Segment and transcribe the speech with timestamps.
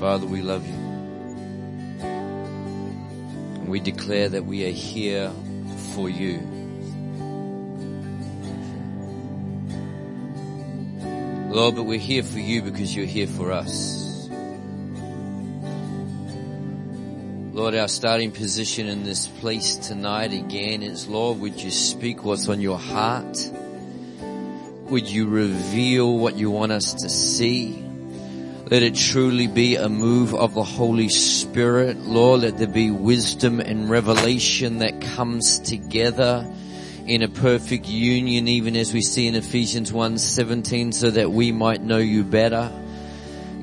[0.00, 0.72] Father, we love you.
[3.60, 5.30] And we declare that we are here
[5.92, 6.38] for you.
[11.52, 14.30] Lord, but we're here for you because you're here for us.
[17.52, 22.48] Lord, our starting position in this place tonight again is, Lord, would you speak what's
[22.48, 23.36] on your heart?
[24.88, 27.79] Would you reveal what you want us to see?
[28.70, 32.06] Let it truly be a move of the Holy Spirit.
[32.06, 36.48] Lord, let there be wisdom and revelation that comes together
[37.04, 41.82] in a perfect union, even as we see in Ephesians 1:17, so that we might
[41.82, 42.70] know you better.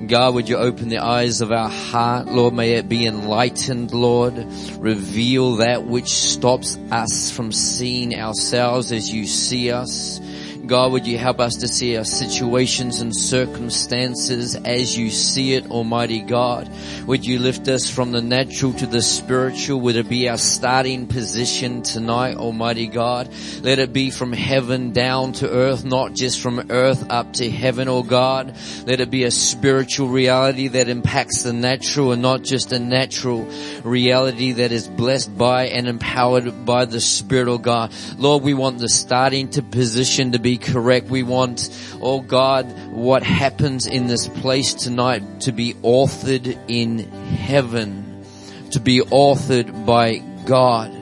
[0.08, 2.53] God, would you open the eyes of our heart, Lord?
[2.53, 4.45] May it be enlightened, Lord.
[4.78, 10.20] Reveal that which stops us from seeing ourselves as you see us.
[10.67, 15.71] God, would you help us to see our situations and circumstances as you see it,
[15.71, 16.70] Almighty God?
[17.05, 19.80] Would you lift us from the natural to the spiritual?
[19.81, 23.30] Would it be our starting position tonight, Almighty God?
[23.61, 27.88] Let it be from heaven down to earth, not just from earth up to heaven,
[27.88, 28.53] oh God.
[28.86, 33.47] Let it be a spiritual reality that impacts the natural and not just a natural
[33.83, 37.94] reality that is blessed by and empowered by the Spirit, oh God.
[38.17, 41.08] Lord, we want the starting to position to be correct.
[41.08, 41.69] We want,
[42.02, 48.23] oh God, what happens in this place tonight to be authored in heaven,
[48.72, 50.94] to be authored by God.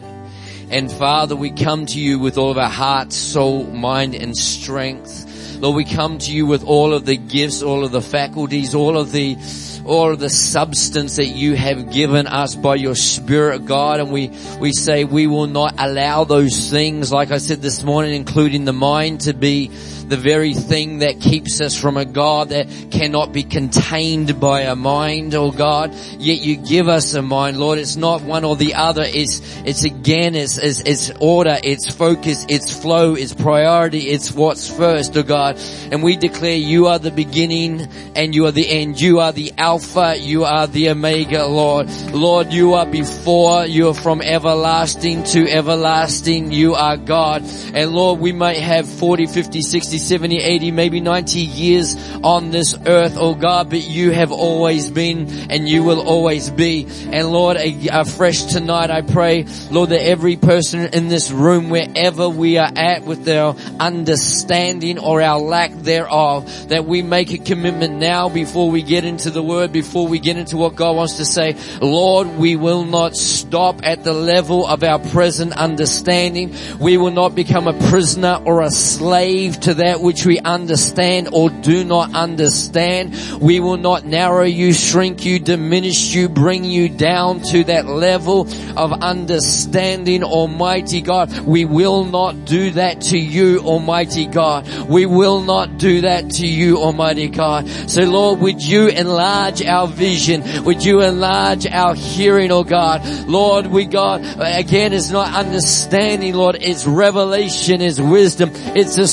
[0.70, 5.58] And Father, we come to you with all of our heart, soul, mind, and strength.
[5.60, 8.98] Lord, we come to you with all of the gifts, all of the faculties, all
[8.98, 9.38] of the
[9.86, 14.00] all the substance that you have given us by your Spirit, God.
[14.00, 18.14] And we, we say we will not allow those things, like I said this morning,
[18.16, 19.72] including the mind to be
[20.10, 24.76] the very thing that keeps us from a God that cannot be contained by a
[24.76, 25.94] mind, oh God.
[26.20, 27.80] Yet you give us a mind, Lord.
[27.80, 29.04] It's not one or the other.
[29.04, 34.70] It's, it's again, it's, it's, it's order, it's focus, it's flow, it's priority, it's what's
[34.70, 35.58] first, oh God.
[35.92, 39.00] And we declare you are the beginning and you are the end.
[39.02, 41.90] You are the Alpha, you are the Omega, Lord.
[42.12, 46.52] Lord, you are before, you are from everlasting to everlasting.
[46.52, 47.44] You are God.
[47.74, 52.76] And Lord, we might have 40, 50, 60, 70, 80, maybe 90 years on this
[52.86, 56.88] earth, oh God, but you have always been and you will always be.
[57.12, 62.58] And Lord, afresh tonight, I pray, Lord, that every person in this room, wherever we
[62.58, 68.30] are at with our understanding or our lack thereof, that we make a commitment now
[68.30, 71.56] before we get into the word, before we get into what God wants to say.
[71.82, 76.56] Lord, we will not stop at the level of our present understanding.
[76.80, 81.50] We will not become a prisoner or a slave to that which we understand or
[81.50, 83.16] do not understand.
[83.42, 88.42] We will not narrow you, shrink you, diminish you, bring you down to that level
[88.78, 91.32] of understanding, Almighty God.
[91.40, 94.68] We will not do that to you, Almighty God.
[94.88, 97.68] We will not do that to you, Almighty God.
[97.90, 100.66] So Lord, would you enlarge our vision?
[100.66, 103.06] Would you enlarge our hearing, oh God?
[103.28, 106.58] Lord, we God, again, it's not understanding, Lord.
[106.60, 108.50] It's revelation, it's wisdom.
[108.54, 109.08] It's a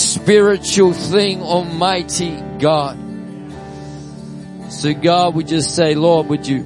[0.62, 2.96] spiritual thing, Almighty God.
[4.70, 6.62] So God, we just say, Lord, would you,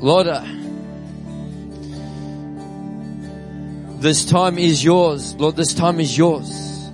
[0.00, 0.42] Lord, uh,
[4.00, 5.34] this time is yours.
[5.34, 6.90] Lord, this time is yours.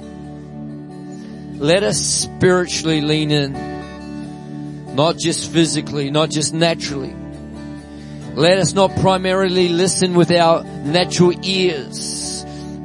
[1.61, 7.15] Let us spiritually lean in, not just physically, not just naturally.
[8.34, 12.30] Let us not primarily listen with our natural ears,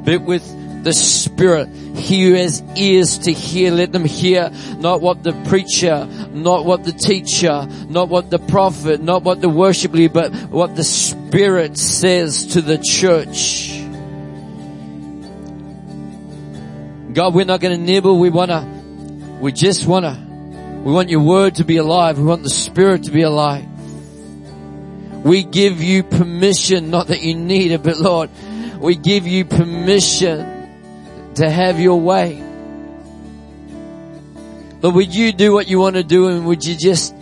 [0.06, 0.42] but with
[0.84, 1.68] the Spirit.
[1.96, 6.84] He who has ears to hear, let them hear not what the preacher, not what
[6.84, 11.76] the teacher, not what the prophet, not what the worship leader, but what the Spirit
[11.76, 13.72] says to the church.
[17.12, 18.20] God, we're not going to nibble.
[18.20, 18.64] We want to,
[19.40, 20.16] we just want to,
[20.84, 22.16] we want your word to be alive.
[22.16, 23.66] We want the Spirit to be alive.
[25.24, 28.30] We give you permission, not that you need it, but Lord,
[28.78, 32.42] we give you permission to have your way.
[34.82, 37.14] Lord, would you do what you want to do and would you just,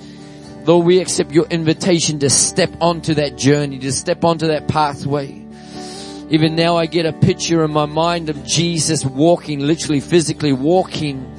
[0.64, 5.44] Lord, we accept your invitation to step onto that journey, to step onto that pathway.
[6.30, 11.30] Even now I get a picture in my mind of Jesus walking, literally physically walking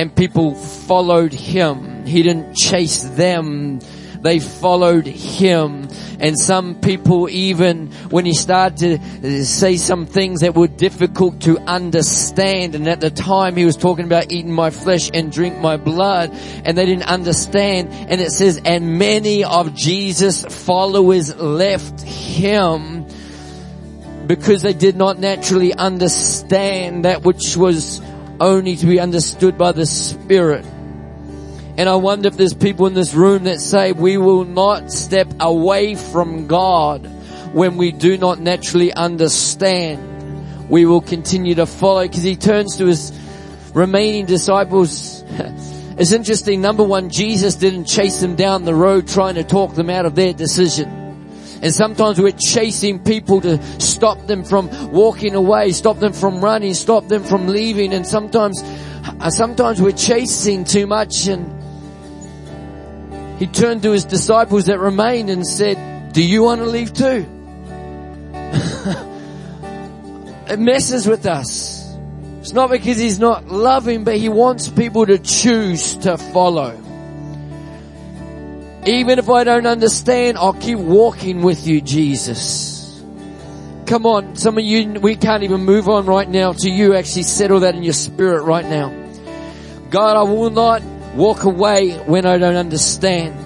[0.00, 2.06] and people followed him.
[2.06, 3.80] He didn't chase them,
[4.22, 5.88] they followed him.
[6.18, 11.40] And some people even, when he started to uh, say some things that were difficult
[11.42, 15.58] to understand, and at the time he was talking about eating my flesh and drink
[15.58, 16.30] my blood,
[16.64, 23.06] and they didn't understand, and it says, and many of Jesus' followers left him
[24.26, 28.00] because they did not naturally understand that which was
[28.40, 30.64] only to be understood by the Spirit.
[31.76, 35.28] And I wonder if there's people in this room that say we will not step
[35.40, 37.06] away from God
[37.54, 40.68] when we do not naturally understand.
[40.68, 43.12] We will continue to follow because he turns to his
[43.74, 45.24] remaining disciples.
[46.00, 46.62] It's interesting.
[46.62, 50.14] Number one, Jesus didn't chase them down the road trying to talk them out of
[50.14, 50.88] their decision.
[51.62, 56.72] And sometimes we're chasing people to stop them from walking away, stop them from running,
[56.72, 57.92] stop them from leaving.
[57.92, 58.62] And sometimes,
[59.28, 61.59] sometimes we're chasing too much and
[63.40, 67.26] he turned to his disciples that remained and said, do you want to leave too?
[70.46, 71.90] it messes with us.
[72.40, 76.78] It's not because he's not loving, but he wants people to choose to follow.
[78.84, 83.02] Even if I don't understand, I'll keep walking with you, Jesus.
[83.86, 87.22] Come on, some of you, we can't even move on right now to you actually
[87.22, 88.94] settle that in your spirit right now.
[89.88, 90.82] God, I will not
[91.14, 93.36] walk away when I don't understand.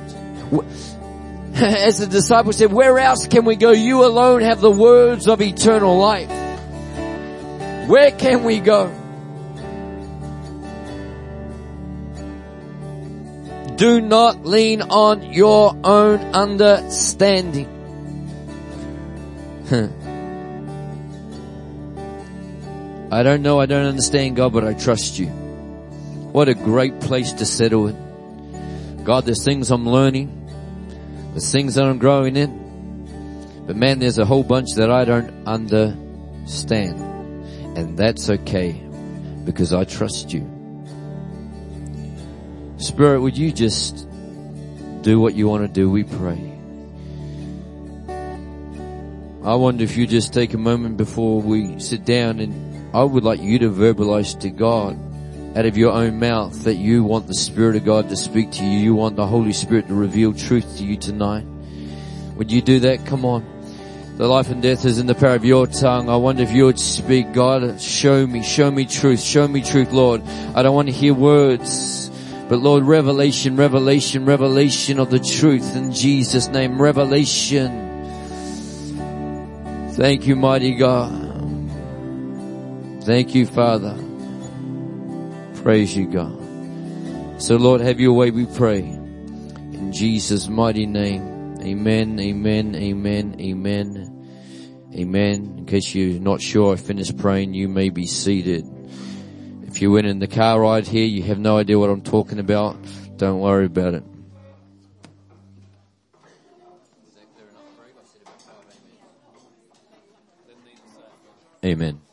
[1.55, 3.71] As the disciples said, where else can we go?
[3.71, 6.29] You alone have the words of eternal life.
[7.89, 8.89] Where can we go?
[13.77, 17.69] Do not lean on your own understanding.
[23.11, 25.44] I don't know, I don't understand God, but I trust you.
[26.35, 27.93] What a great place to settle.
[29.05, 30.51] God, there's things I'm learning.
[31.31, 33.63] There's things that I'm growing in.
[33.69, 36.99] But man, there's a whole bunch that I don't understand.
[37.79, 38.73] And that's okay
[39.45, 40.43] because I trust you.
[42.79, 44.09] Spirit, would you just
[45.03, 46.53] do what you want to do, we pray.
[49.45, 53.23] I wonder if you just take a moment before we sit down and I would
[53.23, 54.99] like you to verbalize to God
[55.57, 58.65] out of your own mouth that you want the Spirit of God to speak to
[58.65, 58.79] you.
[58.79, 61.45] You want the Holy Spirit to reveal truth to you tonight.
[62.37, 63.07] Would you do that?
[63.07, 63.45] Come on.
[64.17, 66.09] The life and death is in the power of your tongue.
[66.09, 69.93] I wonder if you would speak, God, show me, show me truth, show me truth,
[69.93, 70.23] Lord.
[70.55, 72.11] I don't want to hear words.
[72.49, 76.81] But Lord, revelation, revelation, revelation of the truth in Jesus' name.
[76.81, 77.81] Revelation.
[79.93, 81.23] Thank you, mighty God.
[83.03, 84.04] Thank you, Father.
[85.65, 87.41] Praise you, God.
[87.41, 88.81] So Lord, have your way, we pray.
[88.81, 91.57] In Jesus' mighty name.
[91.63, 95.55] Amen, amen, amen, amen, amen.
[95.57, 98.67] In case you're not sure I finished praying, you may be seated.
[99.63, 102.41] If you went in the car ride here, you have no idea what I'm talking
[102.41, 102.77] about.
[103.17, 104.05] Don't worry about it.
[111.65, 112.04] Amen.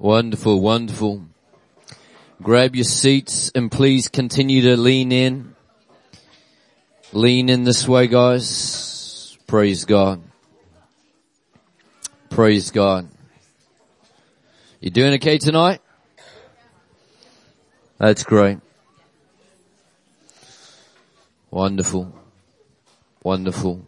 [0.00, 1.24] Wonderful, wonderful.
[2.40, 5.56] Grab your seats and please continue to lean in.
[7.12, 9.36] Lean in this way, guys.
[9.48, 10.22] Praise God.
[12.30, 13.08] Praise God.
[14.80, 15.80] You doing okay tonight?
[17.98, 18.58] That's great.
[21.50, 22.14] Wonderful.
[23.24, 23.84] Wonderful.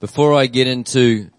[0.00, 1.30] Before I get into,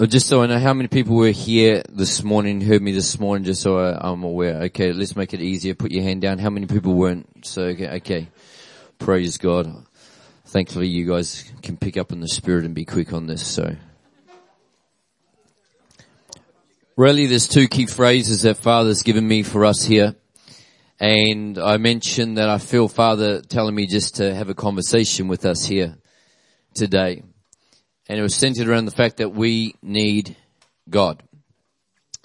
[0.00, 3.18] Uh, just so I know how many people were here this morning, heard me this
[3.18, 4.62] morning, just so I, am aware.
[4.66, 5.74] Okay, let's make it easier.
[5.74, 6.38] Put your hand down.
[6.38, 7.44] How many people weren't?
[7.44, 8.28] So, okay, okay.
[9.00, 9.74] Praise God.
[10.46, 13.74] Thankfully you guys can pick up in the spirit and be quick on this, so.
[16.96, 20.14] Really there's two key phrases that Father's given me for us here.
[21.00, 25.44] And I mentioned that I feel Father telling me just to have a conversation with
[25.44, 25.98] us here
[26.72, 27.24] today.
[28.08, 30.36] And it was centered around the fact that we need
[30.88, 31.22] God.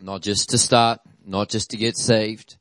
[0.01, 2.57] Not just to start, not just to get saved,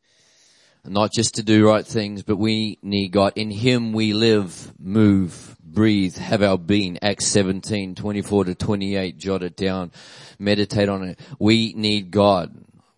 [0.85, 3.35] not just to do right things, but we need God.
[3.37, 6.99] In Him we live, move, breathe, have our being.
[7.03, 9.93] Acts 17, 24 to 28, jot it down,
[10.39, 11.21] meditate on it.
[11.39, 12.53] We need God.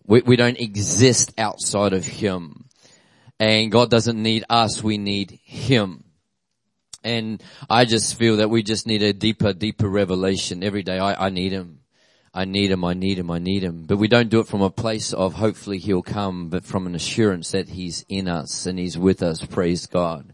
[0.07, 2.65] We, we don't exist outside of Him.
[3.39, 6.04] And God doesn't need us, we need Him.
[7.05, 10.97] And I just feel that we just need a deeper, deeper revelation every day.
[10.97, 11.81] I, I need him.
[12.33, 13.85] I need him, I need him, I need him.
[13.87, 16.93] But we don't do it from a place of hopefully he'll come, but from an
[16.93, 19.45] assurance that he's in us and he's with us.
[19.45, 20.33] Praise God.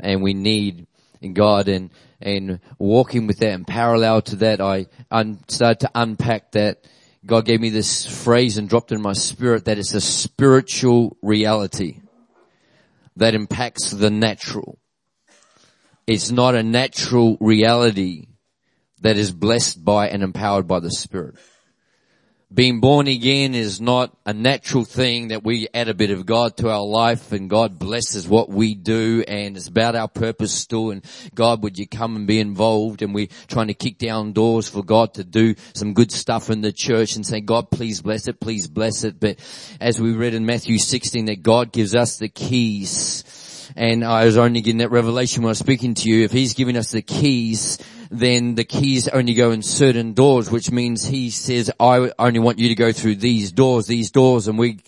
[0.00, 0.86] And we need
[1.34, 1.90] God and,
[2.22, 6.86] and walking with that and parallel to that, I un- started to unpack that.
[7.26, 12.00] God gave me this phrase and dropped in my spirit that it's a spiritual reality
[13.16, 14.78] that impacts the natural.
[16.06, 18.26] It's not a natural reality
[19.00, 21.36] that is blessed by and empowered by the Spirit.
[22.52, 26.56] Being born again is not a natural thing that we add a bit of God
[26.58, 30.90] to our life and God blesses what we do and it's about our purpose still
[30.90, 34.68] and God would you come and be involved and we're trying to kick down doors
[34.68, 38.28] for God to do some good stuff in the church and say God please bless
[38.28, 39.18] it, please bless it.
[39.18, 39.38] But
[39.80, 43.24] as we read in Matthew 16 that God gives us the keys
[43.76, 46.24] and I was only getting that revelation when I was speaking to you.
[46.24, 47.78] If He's giving us the keys,
[48.10, 52.58] then the keys only go in certain doors, which means He says, I only want
[52.58, 54.78] you to go through these doors, these doors, and we,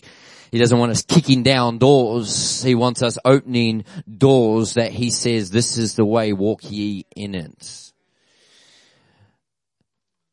[0.51, 2.63] He doesn't want us kicking down doors.
[2.63, 3.83] He wants us opening
[4.17, 7.91] doors that He says, this is the way, walk ye in it.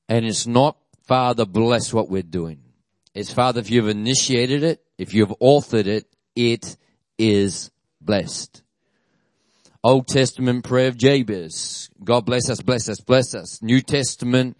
[0.08, 2.60] And it's not, Father, bless what we're doing.
[3.14, 6.06] It's Father, if you've initiated it, if you've authored it,
[6.36, 6.76] it
[7.16, 7.70] is
[8.04, 8.62] blessed.
[9.82, 11.90] Old Testament prayer of Jabez.
[12.02, 13.62] God bless us, bless us, bless us.
[13.62, 14.56] New Testament,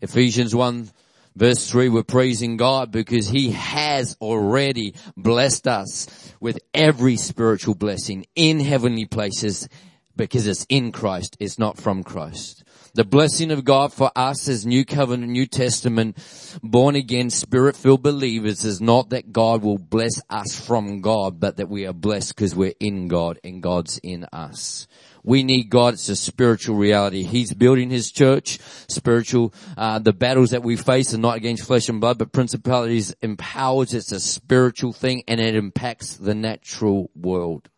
[0.00, 0.90] Ephesians 1
[1.36, 8.26] verse 3, we're praising God because He has already blessed us with every spiritual blessing
[8.34, 9.68] in heavenly places
[10.16, 12.63] because it's in Christ, it's not from Christ.
[12.96, 16.16] The blessing of God for us as New Covenant, New Testament,
[16.62, 21.56] born again, spirit filled believers is not that God will bless us from God, but
[21.56, 24.86] that we are blessed because we're in God and God's in us.
[25.24, 25.94] We need God.
[25.94, 27.24] It's a spiritual reality.
[27.24, 28.60] He's building His church.
[28.86, 33.12] Spiritual, uh, the battles that we face are not against flesh and blood, but principalities
[33.22, 33.92] empowers.
[33.92, 37.68] It's a spiritual thing and it impacts the natural world.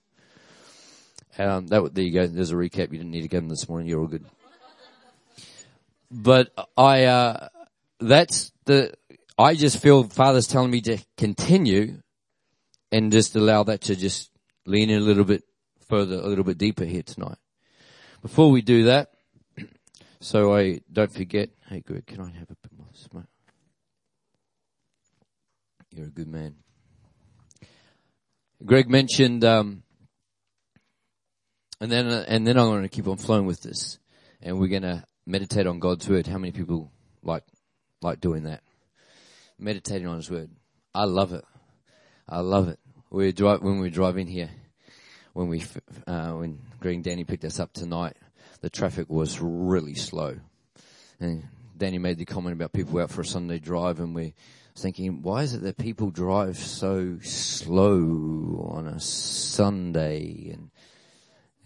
[1.39, 2.27] Um, that, there you go.
[2.27, 2.93] There's a recap.
[2.93, 3.89] You didn't need to get them this morning.
[3.89, 4.27] You're all good
[6.11, 7.49] but I, uh,
[8.01, 8.95] that's the,
[9.39, 12.03] I just feel Father's telling me to continue
[12.93, 14.31] and just allow that to just
[14.67, 15.45] lean in a little bit
[15.89, 17.39] further, a little bit deeper here tonight.
[18.23, 19.11] Before we do that,
[20.21, 23.25] so I don't forget, hey Greg, can I have a bit more smoke?
[25.91, 26.57] You're a good man.
[28.65, 29.83] Greg mentioned, um,
[31.81, 33.99] and then, and then I'm going to keep on flowing with this
[34.43, 36.27] and we're going to meditate on God's word.
[36.27, 36.91] How many people
[37.23, 37.45] like
[38.01, 38.63] like doing that?
[39.59, 40.51] Meditating on His word.
[40.95, 41.45] I love it.
[42.29, 42.79] I love it.
[43.11, 44.51] We drive when we drive in here.
[45.33, 45.63] When we
[46.07, 48.17] uh, when Greg and Danny picked us up tonight,
[48.63, 50.37] the traffic was really slow,
[51.21, 51.45] and
[51.77, 54.33] Danny made the comment about people out for a Sunday drive, and we're
[54.75, 60.51] thinking, why is it that people drive so slow on a Sunday?
[60.53, 60.71] And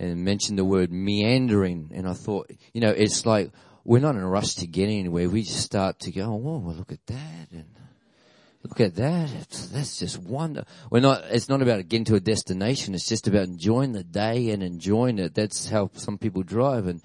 [0.01, 1.93] and mentioned the word meandering.
[1.95, 3.53] And I thought, you know, it's like
[3.85, 5.29] we're not in a rush to get anywhere.
[5.29, 7.49] We just start to go, oh, well, look at that.
[7.53, 7.67] And
[8.63, 9.31] look at that.
[9.43, 10.65] It's, that's just wonder.
[10.91, 12.95] We're not, it's not about getting to a destination.
[12.95, 15.35] It's just about enjoying the day and enjoying it.
[15.35, 16.87] That's how some people drive.
[16.87, 17.03] And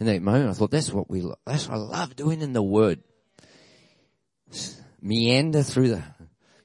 [0.00, 2.62] in that moment, I thought, that's what we, that's what I love doing in the
[2.62, 3.02] word.
[5.02, 6.02] Meander through the,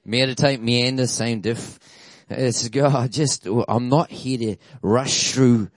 [0.05, 1.77] meditate, meander, same diff
[2.37, 5.69] it's God, just, I'm not here to rush through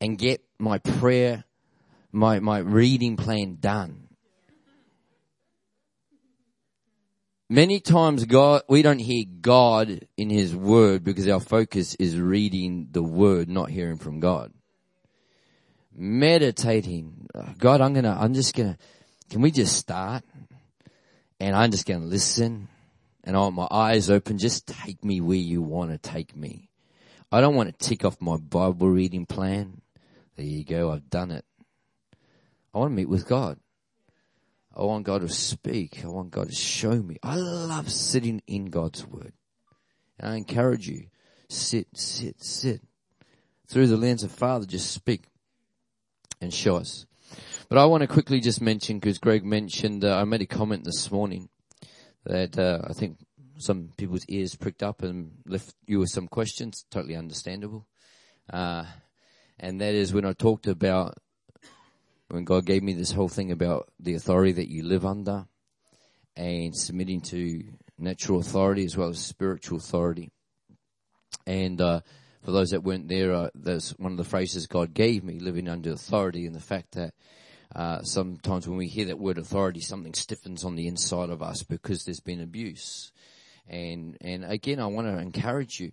[0.00, 1.44] and get my prayer,
[2.12, 4.08] my, my reading plan done.
[7.48, 12.88] Many times God, we don't hear God in His Word because our focus is reading
[12.90, 14.52] the Word, not hearing from God.
[15.94, 17.28] Meditating.
[17.58, 18.78] God, I'm gonna, I'm just gonna,
[19.30, 20.24] can we just start?
[21.38, 22.68] And I'm just gonna listen
[23.24, 24.38] and I want my eyes open.
[24.38, 26.68] Just take me where you want to take me.
[27.32, 29.80] I don't want to tick off my Bible reading plan.
[30.36, 30.92] There you go.
[30.92, 31.44] I've done it.
[32.72, 33.58] I want to meet with God.
[34.76, 36.04] I want God to speak.
[36.04, 37.16] I want God to show me.
[37.22, 39.32] I love sitting in God's word.
[40.18, 41.06] And I encourage you,
[41.48, 42.82] sit, sit, sit.
[43.66, 45.22] Through the lens of Father, just speak
[46.40, 47.06] and show us.
[47.68, 50.84] But I want to quickly just mention, because Greg mentioned, uh, I made a comment
[50.84, 51.48] this morning
[52.24, 53.18] that uh, I think
[53.58, 56.84] some people's ears pricked up and left you with some questions.
[56.90, 57.86] Totally understandable.
[58.52, 58.84] Uh,
[59.58, 61.16] and that is when I talked about
[62.28, 65.46] when God gave me this whole thing about the authority that you live under
[66.36, 67.62] and submitting to
[67.98, 70.32] natural authority as well as spiritual authority.
[71.46, 72.00] And uh,
[72.42, 75.68] for those that weren't there, uh, that's one of the phrases God gave me, living
[75.68, 77.14] under authority and the fact that
[77.74, 81.62] uh, sometimes when we hear that word authority, something stiffens on the inside of us
[81.62, 83.12] because there's been abuse.
[83.68, 85.92] And, and again, I want to encourage you.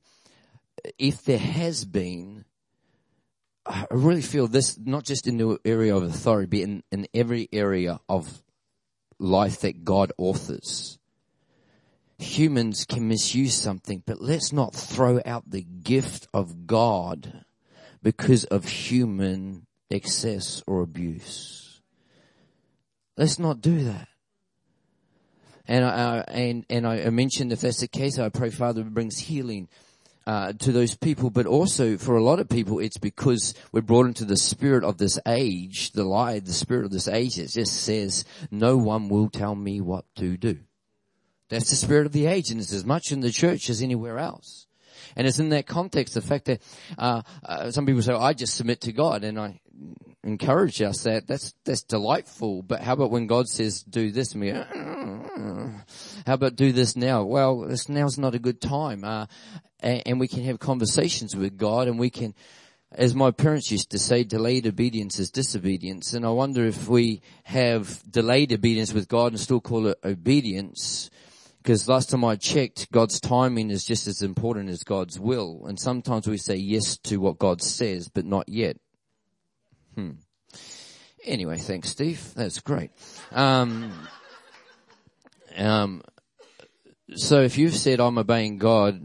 [0.97, 2.45] If there has been,
[3.65, 7.49] I really feel this, not just in the area of authority, but in, in every
[7.51, 8.41] area of
[9.19, 10.99] life that God authors
[12.21, 17.43] humans can misuse something, but let's not throw out the gift of God
[18.01, 21.70] because of human excess or abuse.
[23.17, 24.07] Let's not do that.
[25.67, 29.69] And I, and and I mentioned if that's the case, I pray Father brings healing
[30.27, 34.07] uh, to those people, but also for a lot of people, it's because we're brought
[34.07, 37.37] into the spirit of this age, the lie, the spirit of this age.
[37.37, 40.59] It just says, "No one will tell me what to do."
[41.49, 44.19] That's the spirit of the age, and it's as much in the church as anywhere
[44.19, 44.67] else.
[45.15, 46.61] And it's in that context, the fact that
[46.97, 49.59] uh, uh, some people say, "I just submit to God," and I
[50.23, 52.61] encourage us that that's that's delightful.
[52.61, 54.65] But how about when God says, "Do this," and we, uh,
[56.25, 57.23] how about do this now?
[57.23, 59.25] Well, this now's not a good time, uh,
[59.79, 62.33] and, and we can have conversations with God, and we can
[62.93, 66.13] as my parents used to say, delayed obedience is disobedience.
[66.13, 71.09] And I wonder if we have delayed obedience with God and still call it obedience,
[71.63, 75.65] because last time I checked, God's timing is just as important as God's will.
[75.67, 78.77] And sometimes we say yes to what God says, but not yet.
[79.95, 80.11] Hmm.
[81.23, 82.33] Anyway, thanks, Steve.
[82.33, 82.91] That's great.
[83.31, 83.91] Um,
[85.55, 86.01] um,
[87.15, 89.01] so if you've said, I'm obeying God,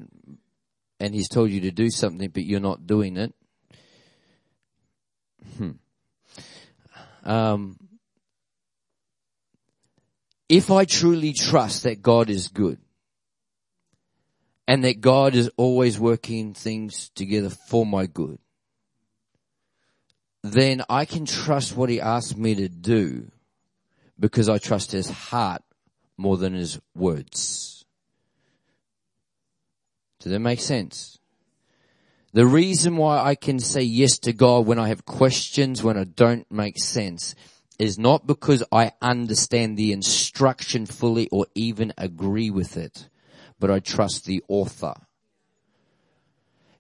[0.99, 3.35] and He's told you to do something, but you're not doing it,
[5.59, 5.73] hmm.
[7.27, 7.77] Um,
[10.49, 12.79] if I truly trust that God is good
[14.69, 18.39] and that God is always working things together for my good,
[20.53, 23.31] then I can trust what he asks me to do
[24.19, 25.63] because I trust his heart
[26.17, 27.85] more than his words.
[30.21, 31.19] Does that make sense?
[32.33, 36.05] The reason why I can say yes to God when I have questions, when I
[36.05, 37.35] don't make sense,
[37.79, 43.09] is not because I understand the instruction fully or even agree with it,
[43.59, 44.95] but I trust the author.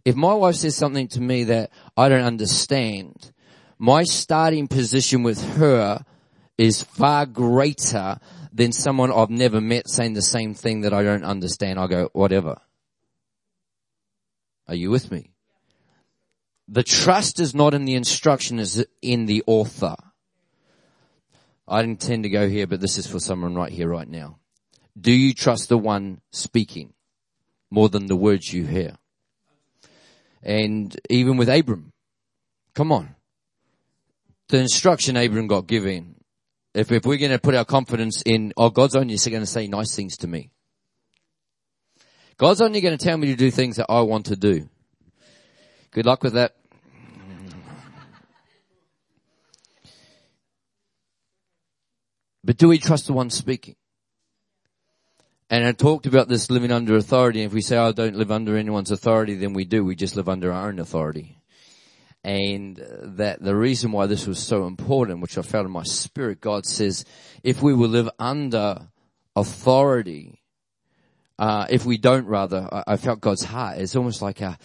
[0.04, 3.32] If my wife says something to me that I don't understand,
[3.78, 6.04] my starting position with her
[6.58, 8.18] is far greater
[8.52, 11.78] than someone I've never met saying the same thing that I don't understand.
[11.78, 12.58] I go, whatever.
[14.68, 15.30] Are you with me?
[16.68, 19.94] The trust is not in the instruction, is in the author.
[21.68, 24.38] I didn't intend to go here, but this is for someone right here, right now.
[24.98, 26.94] Do you trust the one speaking
[27.70, 28.96] more than the words you hear?
[30.42, 31.92] And even with Abram,
[32.74, 33.15] come on.
[34.48, 36.14] The instruction Abram got given,
[36.72, 39.66] if, if we're going to put our confidence in, oh, God's only going to say
[39.66, 40.50] nice things to me.
[42.36, 44.68] God's only going to tell me to do things that I want to do.
[45.90, 46.54] Good luck with that.
[52.44, 53.74] But do we trust the one speaking?
[55.48, 57.42] And I talked about this living under authority.
[57.42, 59.84] If we say, I don't live under anyone's authority, then we do.
[59.84, 61.38] We just live under our own authority.
[62.26, 62.84] And
[63.18, 66.66] that the reason why this was so important, which I felt in my spirit, God
[66.66, 67.04] says,
[67.44, 68.88] if we will live under
[69.36, 70.42] authority,
[71.38, 73.78] uh, if we don't rather, I, I felt God's heart.
[73.78, 74.58] It's almost like a,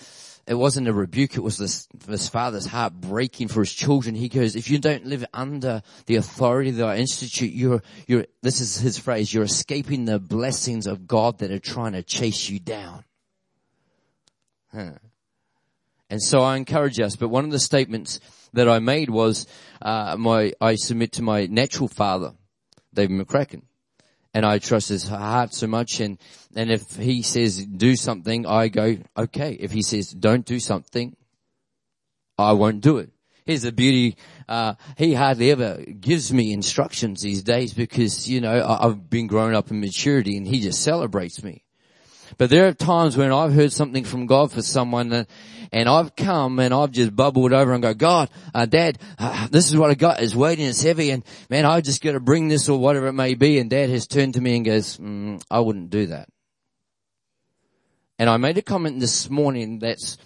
[0.48, 4.16] it wasn't a rebuke, it was this, this father's heart breaking for his children.
[4.16, 8.60] He goes, if you don't live under the authority that I institute, you're, you're, this
[8.60, 12.58] is his phrase, you're escaping the blessings of God that are trying to chase you
[12.60, 13.04] down.
[14.74, 14.94] Huh.
[16.12, 18.20] And so I encourage us, but one of the statements
[18.54, 19.48] that I made was,
[19.82, 22.34] uh, my, I submit to my natural father,
[22.94, 23.64] David McCracken
[24.34, 26.00] and I trust his heart so much.
[26.00, 26.18] And,
[26.56, 29.58] and if he says do something, I go, okay.
[29.60, 31.16] If he says don't do something,
[32.38, 33.10] I won't do it.
[33.46, 34.18] Here's the beauty.
[34.48, 39.56] Uh, he hardly ever gives me instructions these days because, you know, I've been growing
[39.56, 41.64] up in maturity and he just celebrates me.
[42.38, 45.28] But there are times when I've heard something from God for someone and,
[45.72, 49.70] and I've come and I've just bubbled over and go, God, uh, dad, uh, this
[49.70, 50.22] is what I got.
[50.22, 53.14] It's weighting, it's heavy and man, I just got to bring this or whatever it
[53.14, 53.60] may be.
[53.60, 56.30] And dad has turned to me and goes, mm, I wouldn't do that.
[58.20, 60.18] And I made a comment this morning that's,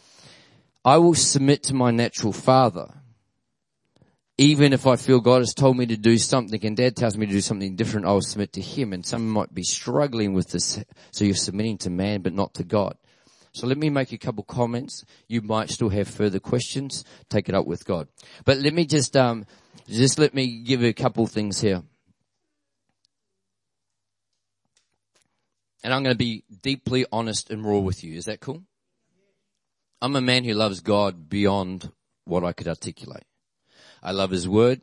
[0.83, 2.93] I will submit to my natural father
[4.37, 7.25] even if I feel God has told me to do something and dad tells me
[7.25, 8.91] to do something different, I'll submit to him.
[8.91, 10.83] And some might be struggling with this.
[11.11, 12.97] So you're submitting to man, but not to God.
[13.53, 15.05] So let me make a couple comments.
[15.29, 17.05] You might still have further questions.
[17.29, 18.09] Take it up with God.
[18.43, 19.45] But let me just, um,
[19.87, 21.81] just let me give a couple things here.
[25.81, 28.17] And I'm going to be deeply honest and raw with you.
[28.17, 28.63] Is that cool?
[30.01, 31.89] I'm a man who loves God beyond
[32.25, 33.23] what I could articulate.
[34.05, 34.81] I love His Word.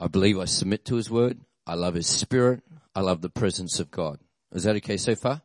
[0.00, 1.38] I believe I submit to His Word.
[1.66, 2.62] I love His Spirit.
[2.94, 4.18] I love the presence of God.
[4.52, 5.42] Is that okay so far?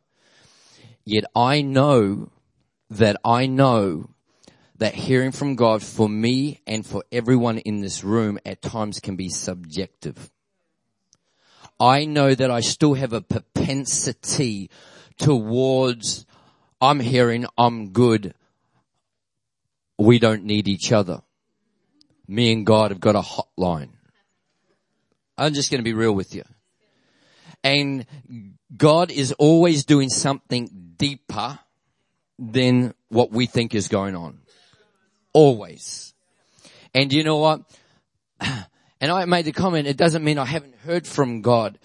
[1.04, 2.30] Yet I know
[2.88, 4.08] that I know
[4.78, 9.16] that hearing from God for me and for everyone in this room at times can
[9.16, 10.30] be subjective.
[11.78, 14.70] I know that I still have a propensity
[15.18, 16.24] towards
[16.80, 18.32] I'm hearing I'm good.
[19.98, 21.20] We don't need each other.
[22.30, 23.88] Me and God have got a hotline.
[25.36, 26.44] I'm just going to be real with you.
[27.64, 28.06] And
[28.76, 31.58] God is always doing something deeper
[32.38, 34.38] than what we think is going on.
[35.32, 36.14] Always.
[36.94, 37.62] And you know what?
[39.02, 41.78] And I made the comment, it doesn't mean I haven't heard from God.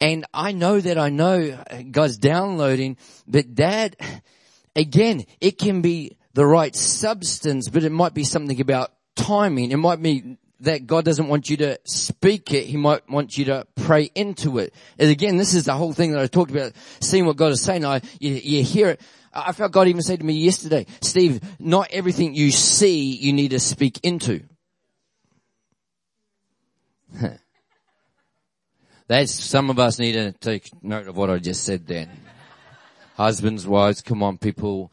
[0.00, 2.96] And I know that I know God's downloading,
[3.28, 3.94] but dad,
[4.74, 8.90] again, it can be the right substance, but it might be something about
[9.24, 9.70] timing.
[9.70, 12.66] It might be that God doesn't want you to speak it.
[12.66, 14.74] He might want you to pray into it.
[14.98, 17.62] And again, this is the whole thing that I talked about, seeing what God is
[17.62, 17.84] saying.
[17.84, 19.00] I, you, you hear it.
[19.32, 23.52] I felt God even say to me yesterday, Steve, not everything you see you need
[23.52, 24.42] to speak into.
[29.06, 32.10] That's, some of us need to take note of what I just said then.
[33.16, 34.92] Husbands, wives, come on people.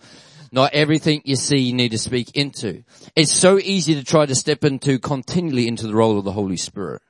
[0.51, 2.83] Not everything you see you need to speak into.
[3.15, 6.57] It's so easy to try to step into continually into the role of the Holy
[6.57, 7.01] Spirit.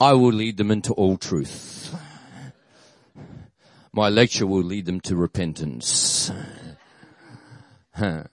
[0.00, 1.94] I will lead them into all truth.
[3.92, 6.32] My lecture will lead them to repentance.
[7.94, 8.24] Huh.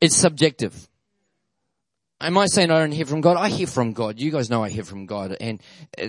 [0.00, 0.88] It's subjective.
[2.20, 3.36] Am I saying I don't hear from God?
[3.36, 4.18] I hear from God.
[4.18, 5.36] You guys know I hear from God.
[5.40, 5.60] And
[6.00, 6.08] uh,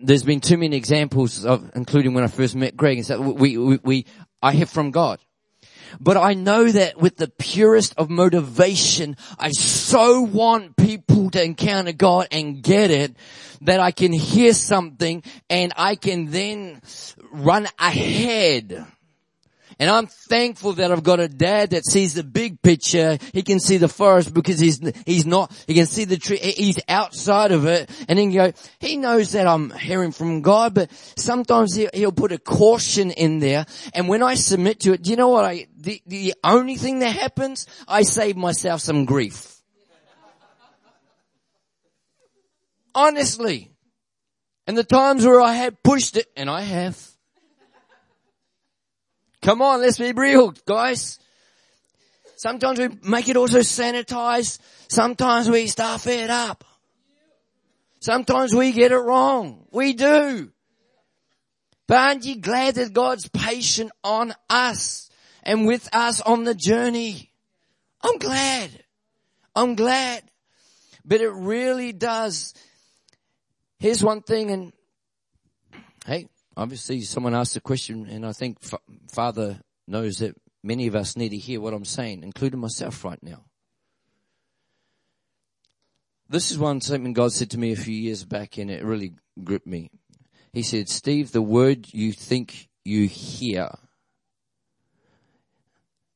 [0.00, 3.56] there's been too many examples of, including when I first met Greg, and so we,
[3.56, 4.06] we, we,
[4.44, 5.20] I hear from God.
[5.98, 11.92] But I know that with the purest of motivation, I so want people to encounter
[11.92, 13.16] God and get it
[13.62, 16.82] that I can hear something and I can then
[17.32, 18.84] run ahead
[19.78, 23.18] and I'm thankful that I've got a dad that sees the big picture.
[23.32, 26.78] He can see the forest because he's, he's not, he can see the tree, he's
[26.88, 27.90] outside of it.
[28.08, 32.38] And then go, he knows that I'm hearing from God, but sometimes he'll put a
[32.38, 33.66] caution in there.
[33.92, 37.00] And when I submit to it, do you know what I, the, the only thing
[37.00, 39.50] that happens, I save myself some grief.
[42.94, 43.70] Honestly.
[44.66, 47.13] And the times where I had pushed it, and I have,
[49.44, 51.18] Come on, let's be real, guys.
[52.36, 54.58] Sometimes we make it also sanitized.
[54.88, 56.64] Sometimes we stuff it up.
[58.00, 59.66] Sometimes we get it wrong.
[59.70, 60.50] We do.
[61.86, 65.10] But aren't you glad that God's patient on us
[65.42, 67.30] and with us on the journey?
[68.02, 68.70] I'm glad.
[69.54, 70.22] I'm glad.
[71.04, 72.54] But it really does.
[73.78, 74.72] Here's one thing and
[76.06, 78.58] hey, obviously someone asked a question and I think
[79.12, 83.22] Father knows that many of us need to hear what I'm saying, including myself right
[83.22, 83.44] now.
[86.28, 89.12] This is one statement God said to me a few years back and it really
[89.42, 89.90] gripped me.
[90.52, 93.70] He said, Steve, the word you think you hear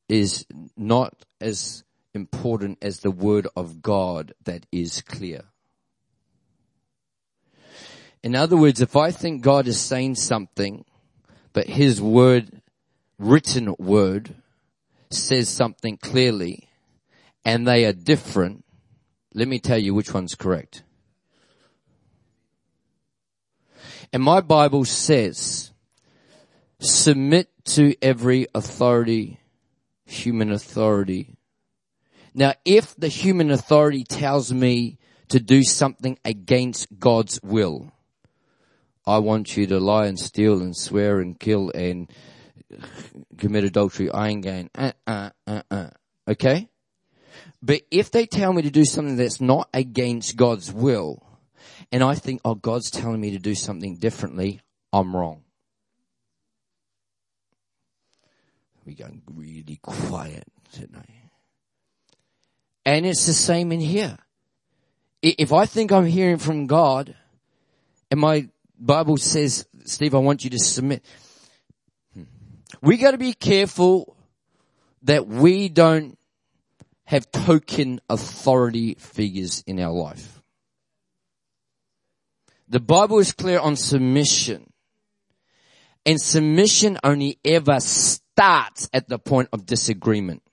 [0.07, 5.43] is not as important as the word of God that is clear.
[8.21, 10.83] In other words, if I think God is saying something,
[11.53, 12.61] but His word,
[13.17, 14.35] written word,
[15.09, 16.69] says something clearly,
[17.45, 18.65] and they are different,
[19.33, 20.83] let me tell you which one's correct.
[24.11, 25.71] And my Bible says,
[26.79, 29.39] submit to every authority,
[30.05, 31.35] human authority.
[32.33, 34.97] Now, if the human authority tells me
[35.29, 37.91] to do something against God's will,
[39.09, 42.11] I want you to lie and steal and swear and kill and
[43.37, 44.11] commit adultery.
[44.11, 45.89] I ain't going, uh, uh, uh, uh.
[46.27, 46.69] Okay?
[47.59, 51.25] But if they tell me to do something that's not against God's will,
[51.91, 54.61] and I think, oh, God's telling me to do something differently,
[54.93, 55.41] I'm wrong.
[58.85, 61.09] We're going really quiet tonight.
[62.85, 64.17] And it's the same in here.
[65.23, 67.15] If I think I'm hearing from God,
[68.11, 68.47] and my
[68.79, 71.03] Bible says, Steve, I want you to submit.
[72.81, 74.15] We gotta be careful
[75.03, 76.17] that we don't
[77.05, 80.41] have token authority figures in our life.
[82.67, 84.71] The Bible is clear on submission.
[86.05, 90.43] And submission only ever starts at the point of disagreement.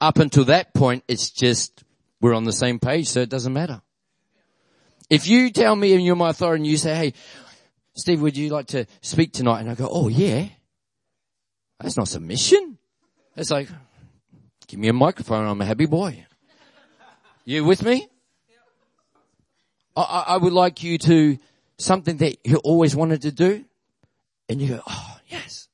[0.00, 1.82] Up until that point, it's just,
[2.20, 3.80] we're on the same page, so it doesn't matter.
[5.10, 7.12] If you tell me and you're my authority and you say, hey,
[7.94, 9.60] Steve, would you like to speak tonight?
[9.60, 10.48] And I go, oh yeah.
[11.80, 12.78] That's not submission.
[13.36, 13.68] It's like,
[14.66, 15.46] give me a microphone.
[15.46, 16.24] I'm a happy boy.
[17.44, 18.08] You with me?
[19.96, 21.38] I, I would like you to,
[21.78, 23.64] something that you always wanted to do.
[24.48, 25.68] And you go, oh yes.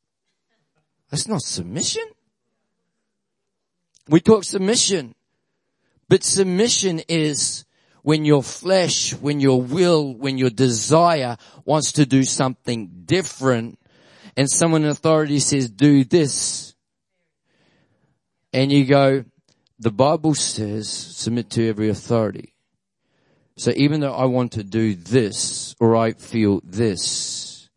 [1.11, 2.05] That's not submission.
[4.09, 5.15] We talk submission,
[6.09, 7.65] but submission is
[8.11, 13.79] when your flesh, when your will, when your desire wants to do something different
[14.37, 16.75] and someone in authority says, do this.
[18.53, 19.25] And you go,
[19.79, 22.53] the Bible says submit to every authority.
[23.57, 27.71] So even though I want to do this or I feel this,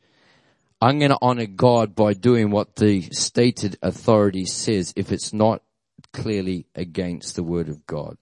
[0.81, 5.61] I'm going to honor God by doing what the stated authority says if it's not
[6.11, 8.17] clearly against the word of God.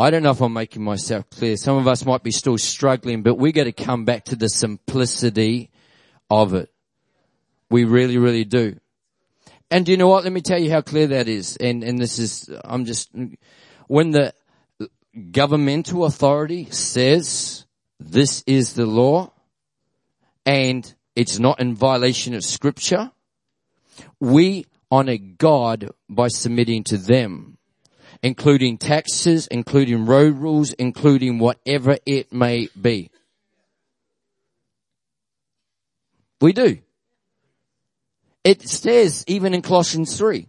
[0.00, 1.56] I don't know if I'm making myself clear.
[1.56, 4.48] Some of us might be still struggling, but we got to come back to the
[4.48, 5.70] simplicity
[6.30, 6.70] of it.
[7.68, 8.78] We really, really do.
[9.72, 10.22] And do you know what?
[10.22, 11.56] Let me tell you how clear that is.
[11.56, 13.10] And, and this is, I'm just,
[13.88, 14.34] when the
[15.32, 17.66] governmental authority says
[17.98, 19.32] this is the law
[20.46, 23.10] and it's not in violation of scripture,
[24.20, 27.57] we honor God by submitting to them
[28.22, 33.10] including taxes, including road rules, including whatever it may be.
[36.40, 36.78] We do.
[38.44, 40.48] It says even in Colossians 3,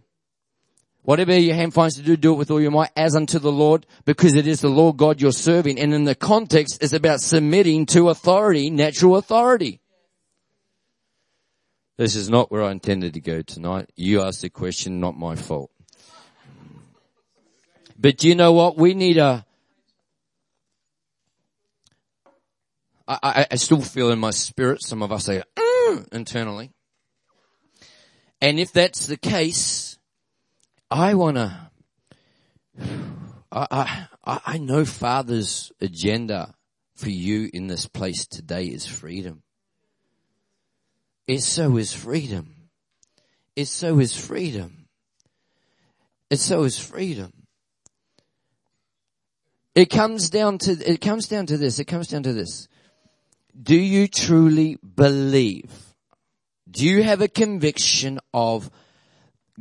[1.02, 3.52] whatever your hand finds to do, do it with all your might as unto the
[3.52, 5.78] Lord because it is the Lord God you're serving.
[5.78, 9.80] And in the context, it's about submitting to authority, natural authority.
[11.96, 13.90] This is not where I intended to go tonight.
[13.96, 15.70] You asked the question, not my fault.
[18.00, 18.78] But do you know what?
[18.78, 19.44] We need a,
[23.06, 26.70] I, I, I still feel in my spirit, some of us say, mm, internally.
[28.40, 29.98] And if that's the case,
[30.90, 31.70] I wanna,
[33.52, 36.54] I, I, I know Father's agenda
[36.94, 39.42] for you in this place today is freedom.
[41.26, 42.54] It so is freedom.
[43.56, 44.86] It so is freedom.
[46.30, 47.39] It so is freedom.
[49.80, 51.78] It comes down to, it comes down to this.
[51.78, 52.68] It comes down to this.
[53.58, 55.72] Do you truly believe?
[56.70, 58.70] Do you have a conviction of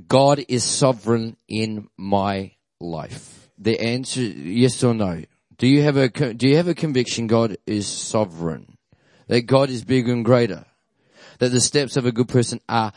[0.09, 2.51] God is sovereign in my
[2.81, 3.49] life?
[3.57, 5.23] The answer, yes or no.
[5.57, 8.77] Do you have a, do you have a conviction God is sovereign?
[9.27, 10.65] That God is bigger and greater?
[11.37, 12.91] That the steps of a good person are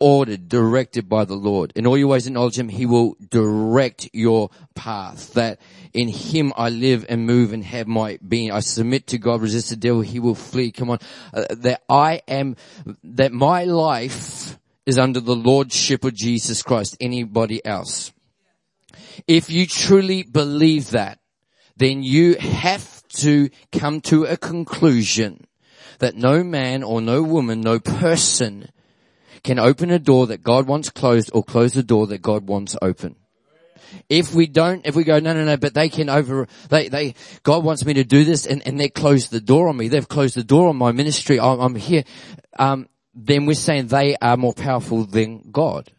[0.00, 1.72] ordered, directed by the Lord.
[1.74, 5.34] In all your ways acknowledge Him, He will direct your path.
[5.34, 5.60] That
[5.92, 8.52] in Him I live and move and have my being.
[8.52, 10.72] I submit to God, resist the devil, He will flee.
[10.72, 10.98] Come on.
[11.32, 12.56] Uh, that I am,
[13.02, 16.96] that my life is under the Lordship of Jesus Christ.
[17.00, 18.12] Anybody else?
[19.26, 21.18] If you truly believe that,
[21.76, 25.46] then you have to come to a conclusion
[25.98, 28.70] that no man or no woman, no person
[29.42, 32.76] can open a door that God wants closed or close the door that God wants
[32.82, 33.16] open.
[34.08, 37.14] If we don't, if we go, no, no, no, but they can over, they, they,
[37.42, 39.88] God wants me to do this and, and they closed the door on me.
[39.88, 41.40] They've closed the door on my ministry.
[41.40, 42.04] I'm, I'm here.
[42.58, 45.90] Um, then we're saying they are more powerful than God.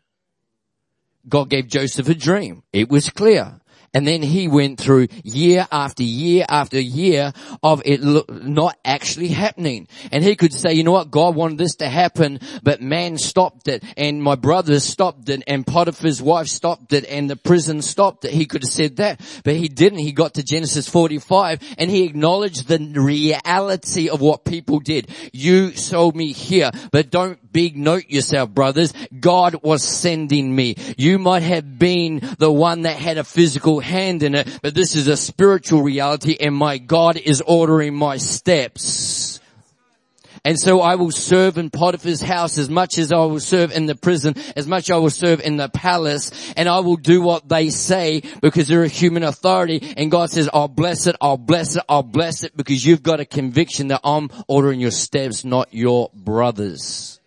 [1.27, 2.63] God gave Joseph a dream.
[2.73, 3.58] It was clear.
[3.93, 9.87] And then he went through year after year after year of it not actually happening.
[10.11, 13.67] And he could say, you know what, God wanted this to happen, but man stopped
[13.67, 18.25] it and my brothers stopped it and Potiphar's wife stopped it and the prison stopped
[18.25, 18.31] it.
[18.31, 19.99] He could have said that, but he didn't.
[19.99, 25.09] He got to Genesis 45 and he acknowledged the reality of what people did.
[25.33, 28.93] You sold me here, but don't big note yourself, brothers.
[29.19, 30.75] God was sending me.
[30.97, 34.95] You might have been the one that had a physical hand in it, but this
[34.95, 39.39] is a spiritual reality and my God is ordering my steps.
[40.45, 43.85] And so I will serve in Potiphar's house as much as I will serve in
[43.87, 47.49] the prison, as much I will serve in the palace, and I will do what
[47.49, 49.93] they say because they're a human authority.
[49.97, 53.19] And God says, I'll bless it, I'll bless it, I'll bless it because you've got
[53.19, 57.18] a conviction that I'm ordering your steps, not your brothers.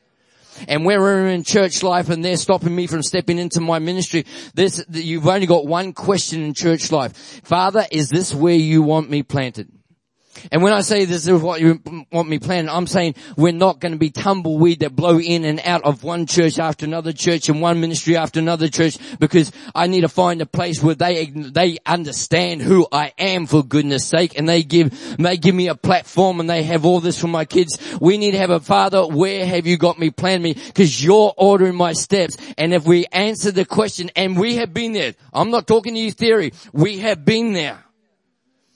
[0.68, 4.26] And where we're in church life and they're stopping me from stepping into my ministry,
[4.54, 7.16] this, you've only got one question in church life.
[7.44, 9.70] Father, is this where you want me planted?
[10.50, 13.80] And when I say this is what you want me planning, I'm saying we're not
[13.80, 17.48] going to be tumbleweed that blow in and out of one church after another church
[17.48, 21.26] and one ministry after another church because I need to find a place where they,
[21.26, 25.74] they understand who I am for goodness sake and they give, they give me a
[25.74, 27.78] platform and they have all this for my kids.
[28.00, 30.54] We need to have a father, where have you got me planted me?
[30.72, 32.36] Cause you're ordering my steps.
[32.58, 36.00] And if we answer the question and we have been there, I'm not talking to
[36.00, 37.84] you theory, we have been there.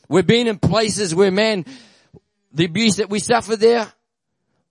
[0.08, 1.64] We've been in places where man,
[2.52, 3.92] the abuse that we suffered there,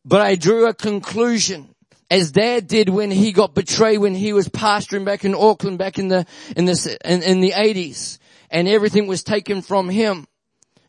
[0.04, 1.70] but I drew a conclusion
[2.10, 5.98] as dad did when he got betrayed when he was pastoring back in Auckland back
[5.98, 8.20] in the, in the, in, in the 80s
[8.52, 10.28] and everything was taken from him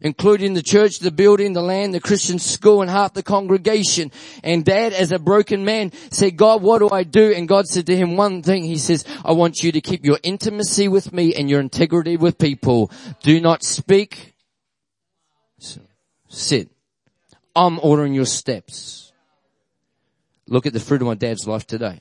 [0.01, 4.13] including the church, the building, the land, the Christian school, and half the congregation.
[4.45, 7.33] And dad, as a broken man, said, God, what do I do?
[7.33, 8.65] And God said to him one thing.
[8.65, 12.39] He says, I want you to keep your intimacy with me and your integrity with
[12.39, 12.91] people.
[13.23, 14.35] Do not speak
[16.29, 16.69] Sit.
[17.55, 19.13] I'm ordering your steps.
[20.47, 22.01] Look at the fruit of my dad's life today.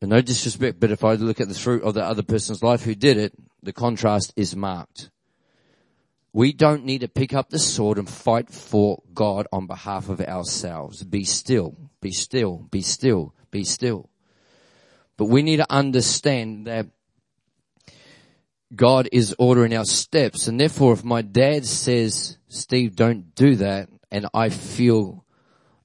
[0.00, 2.82] And no disrespect, but if I look at the fruit of the other person's life
[2.82, 5.10] who did it, the contrast is marked.
[6.32, 10.20] We don't need to pick up the sword and fight for God on behalf of
[10.20, 11.04] ourselves.
[11.04, 14.08] Be still, be still, be still, be still.
[15.16, 16.86] But we need to understand that
[18.74, 20.48] God is ordering our steps.
[20.48, 25.24] And therefore, if my dad says, Steve, don't do that, and I feel,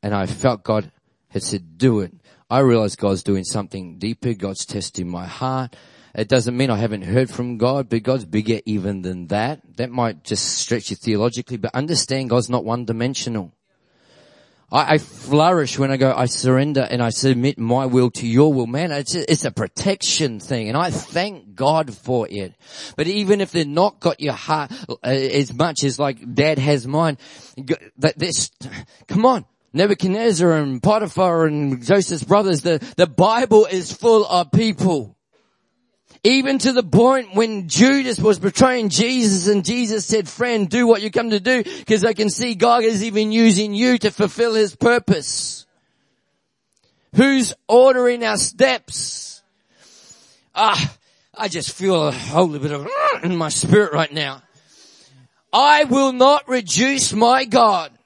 [0.02, 0.92] and I felt God
[1.30, 2.14] had said, do it,
[2.50, 4.34] I realize God's doing something deeper.
[4.34, 5.76] God's testing my heart.
[6.16, 9.62] It doesn't mean I haven't heard from God, but God's bigger even than that.
[9.76, 13.54] That might just stretch you theologically, but understand God's not one dimensional.
[14.72, 18.54] I, I, flourish when I go, I surrender and I submit my will to your
[18.54, 18.68] will.
[18.68, 22.54] Man, it's a, it's a protection thing and I thank God for it.
[22.96, 26.86] But even if they're not got your heart uh, as much as like dad has
[26.86, 27.18] mine,
[27.98, 28.52] that this,
[29.08, 29.46] come on.
[29.74, 35.17] Nebuchadnezzar and Potiphar and Joseph's brothers, the, the Bible is full of people
[36.28, 41.02] even to the point when Judas was betraying Jesus and Jesus said, friend, do what
[41.02, 44.54] you come to do because I can see God is even using you to fulfill
[44.54, 45.66] his purpose.
[47.16, 49.42] Who's ordering our steps?
[50.54, 50.98] Ah,
[51.34, 52.90] I just feel a whole bit of
[53.24, 54.44] in my spirit right now.
[55.54, 57.97] I will not reduce my God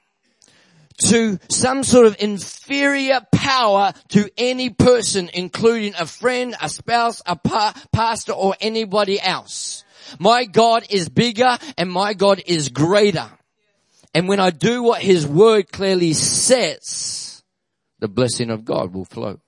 [1.10, 7.36] to some sort of inferior power to any person, including a friend, a spouse, a
[7.36, 9.84] pa- pastor, or anybody else.
[10.18, 13.30] My God is bigger and my God is greater.
[14.14, 17.42] And when I do what His Word clearly says,
[17.98, 19.40] the blessing of God will flow.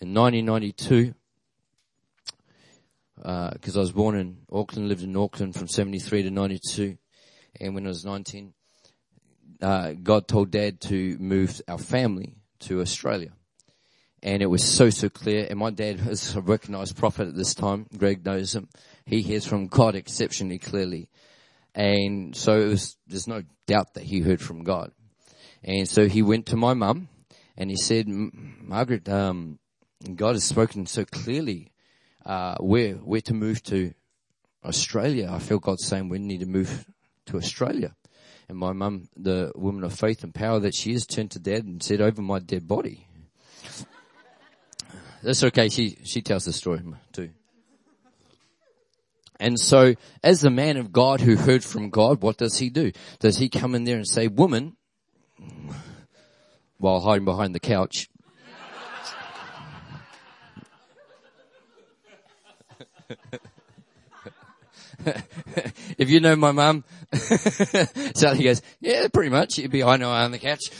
[0.00, 1.14] In 1992,
[3.16, 6.96] because uh, I was born in Auckland, lived in Auckland from 73 to 92,
[7.60, 8.54] and when I was 19,
[9.62, 13.32] uh, God told dad to move our family to Australia.
[14.22, 15.46] And it was so, so clear.
[15.48, 17.86] And my dad is a recognized prophet at this time.
[17.96, 18.68] Greg knows him.
[19.06, 21.08] He hears from God exceptionally clearly.
[21.74, 24.92] And so it was, there's no doubt that he heard from God.
[25.62, 27.08] And so he went to my mum
[27.56, 29.58] and he said, Margaret, um,
[30.14, 31.72] God has spoken so clearly,
[32.24, 33.92] uh, where, where to move to
[34.64, 35.30] Australia.
[35.30, 36.86] I feel God saying we need to move
[37.26, 37.94] to Australia.
[38.50, 41.64] And my mum, the woman of faith and power that she is, turned to dad
[41.64, 43.06] and said, over my dead body.
[45.22, 45.68] That's okay.
[45.68, 46.82] She, she tells the story
[47.12, 47.30] too.
[49.38, 52.90] And so, as the man of God who heard from God, what does he do?
[53.20, 54.76] Does he come in there and say, woman,
[56.78, 58.08] while hiding behind the couch,
[65.98, 69.58] if you know my mum, Sally goes, yeah, pretty much.
[69.58, 70.70] You'd be, I know, on the couch.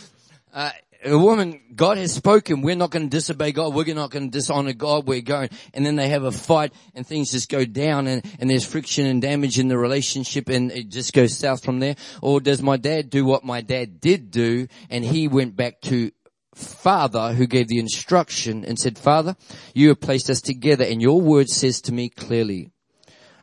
[0.53, 0.71] Uh,
[1.03, 2.61] a woman, God has spoken.
[2.61, 3.73] We're not going to disobey God.
[3.73, 5.07] We're not going to dishonor God.
[5.07, 5.49] We're going.
[5.73, 9.07] And then they have a fight and things just go down and, and there's friction
[9.07, 11.95] and damage in the relationship and it just goes south from there.
[12.21, 16.11] Or does my dad do what my dad did do and he went back to
[16.53, 19.35] father who gave the instruction and said, Father,
[19.73, 22.70] you have placed us together and your word says to me clearly,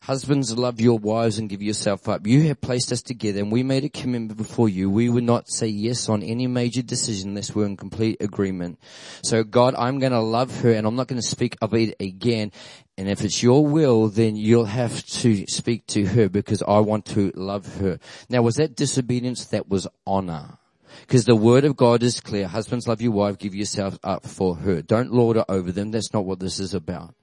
[0.09, 2.27] Husbands, love your wives and give yourself up.
[2.27, 4.89] You have placed us together and we made a commitment before you.
[4.89, 8.79] We would not say yes on any major decision unless we're in complete agreement.
[9.23, 11.95] So God, I'm going to love her and I'm not going to speak of it
[12.01, 12.53] again.
[12.97, 17.05] And if it's your will, then you'll have to speak to her because I want
[17.09, 17.99] to love her.
[18.31, 19.45] Now, was that disobedience?
[19.49, 20.57] That was honor.
[21.03, 22.49] Because the word of God is clear.
[22.49, 24.81] Husbands love your wife, give yourself up for her.
[24.81, 25.91] Don't lord it over them.
[25.91, 27.15] That's not what this is about.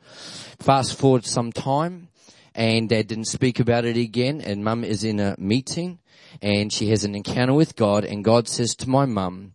[0.60, 2.10] Fast forward some time
[2.56, 6.00] and dad didn't speak about it again and mum is in a meeting
[6.42, 9.54] and she has an encounter with God and God says to my mum,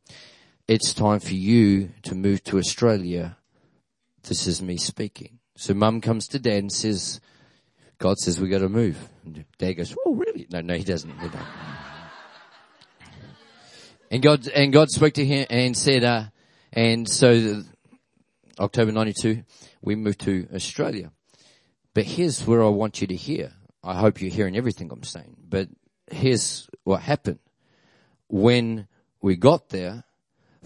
[0.69, 3.37] it's time for you to move to Australia.
[4.23, 5.39] This is me speaking.
[5.57, 7.21] So mum comes to dad and says,
[7.99, 8.97] God says we got to move.
[9.25, 10.47] And dad goes, oh really?
[10.51, 11.13] No, no, he doesn't.
[14.11, 16.25] And God, and God spoke to him and said, uh,
[16.73, 17.63] and so
[18.59, 19.45] October 92,
[19.83, 21.13] we moved to Australia.
[21.95, 23.53] But here's where I want you to hear.
[23.83, 25.69] I hope you're hearing everything I'm saying, but
[26.11, 27.39] here's what happened.
[28.29, 28.87] When
[29.23, 30.05] we got there,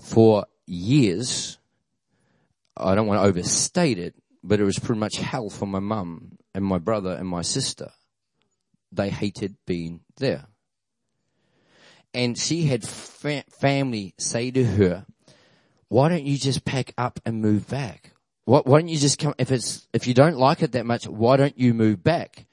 [0.01, 1.59] for years,
[2.77, 6.39] I don't want to overstate it, but it was pretty much hell for my mum
[6.55, 7.91] and my brother and my sister.
[8.93, 10.47] They hated being there
[12.15, 15.05] and she had fa- family say to her,
[15.89, 18.13] why don't you just pack up and move back?
[18.45, 21.37] Why, don't you just come, if it's, if you don't like it that much, why
[21.37, 22.47] don't you move back?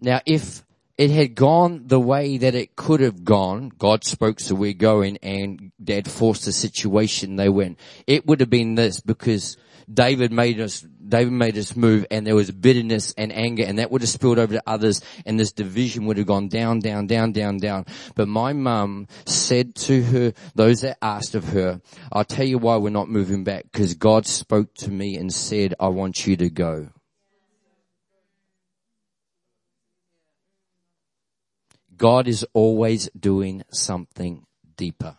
[0.00, 0.62] Now, if
[0.98, 5.18] it had gone the way that it could have gone, God spoke, so we're going,
[5.22, 7.78] and Dad forced the situation, they went.
[8.06, 9.56] It would have been this because
[9.92, 13.90] David made us, David made us move and there was bitterness and anger and that
[13.90, 17.32] would have spilled over to others and this division would have gone down, down, down,
[17.32, 17.86] down, down.
[18.14, 21.80] But my mum said to her, those that asked of her,
[22.12, 25.74] I'll tell you why we're not moving back because God spoke to me and said,
[25.78, 26.88] I want you to go.
[31.96, 34.44] God is always doing something
[34.76, 35.16] deeper.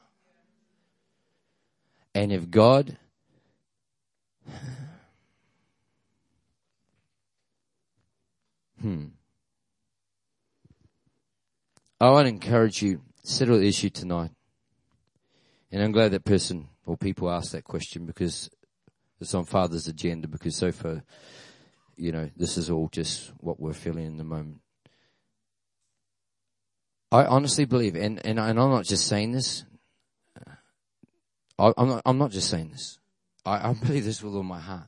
[2.14, 2.98] And if God
[8.82, 9.06] Hmm.
[12.00, 14.32] I want to encourage you, settle the issue tonight.
[15.72, 18.50] And I'm glad that person or people asked that question because
[19.20, 21.04] it's on Father's agenda because so far,
[21.96, 24.62] you know, this is all just what we're feeling in the moment.
[27.12, 29.64] I honestly believe, and, and, and I'm not just saying this,
[31.60, 33.00] I, am not, I'm not just saying this.
[33.46, 34.88] I, I believe this with all my heart.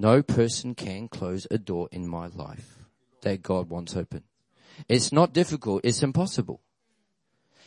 [0.00, 2.78] No person can close a door in my life
[3.20, 4.22] that God wants open.
[4.88, 5.82] It's not difficult.
[5.84, 6.62] It's impossible.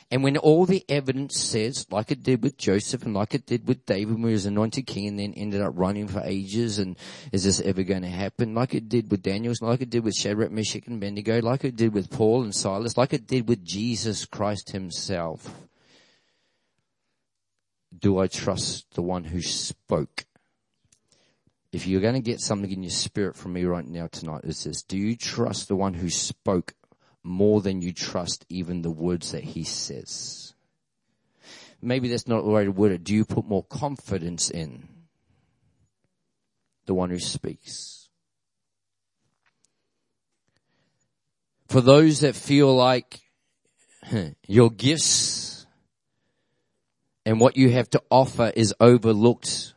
[0.09, 3.67] And when all the evidence says, like it did with Joseph and like it did
[3.67, 6.97] with David when he was anointed king and then ended up running for ages and
[7.31, 8.55] is this ever going to happen?
[8.55, 11.75] Like it did with Daniel, like it did with Shadrach, Meshach and Abednego, like it
[11.75, 15.67] did with Paul and Silas, like it did with Jesus Christ himself.
[17.95, 20.25] Do I trust the one who spoke?
[21.73, 24.63] If you're going to get something in your spirit from me right now tonight, it's
[24.63, 24.83] this.
[24.83, 26.75] Do you trust the one who spoke
[27.23, 30.53] more than you trust even the words that he says?
[31.81, 33.03] Maybe that's not the right word.
[33.03, 34.87] Do you put more confidence in
[36.85, 38.07] the one who speaks?
[41.69, 43.19] For those that feel like
[44.47, 45.65] your gifts
[47.25, 49.73] and what you have to offer is overlooked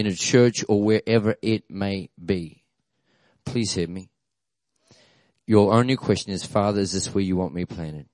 [0.00, 2.64] in a church or wherever it may be.
[3.44, 4.10] Please hear me.
[5.46, 8.06] Your only question is, Father, is this where you want me planted?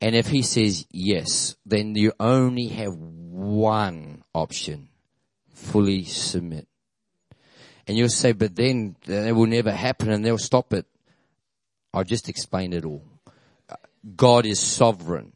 [0.00, 4.88] And if he says yes, then you only have one option.
[5.54, 6.68] Fully submit.
[7.86, 10.86] And you'll say, but then it will never happen and they'll stop it.
[11.92, 13.02] I'll just explain it all.
[14.14, 15.32] God is sovereign.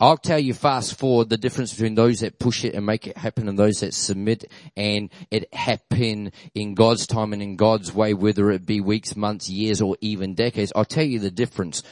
[0.00, 3.16] I'll tell you fast forward the difference between those that push it and make it
[3.16, 4.44] happen and those that submit
[4.76, 9.48] and it happen in God's time and in God's way, whether it be weeks, months,
[9.48, 10.72] years, or even decades.
[10.74, 11.84] I'll tell you the difference.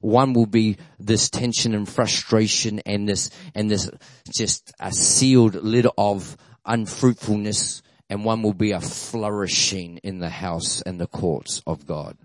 [0.00, 3.90] One will be this tension and frustration and this, and this
[4.32, 10.80] just a sealed lid of unfruitfulness and one will be a flourishing in the house
[10.82, 12.16] and the courts of God.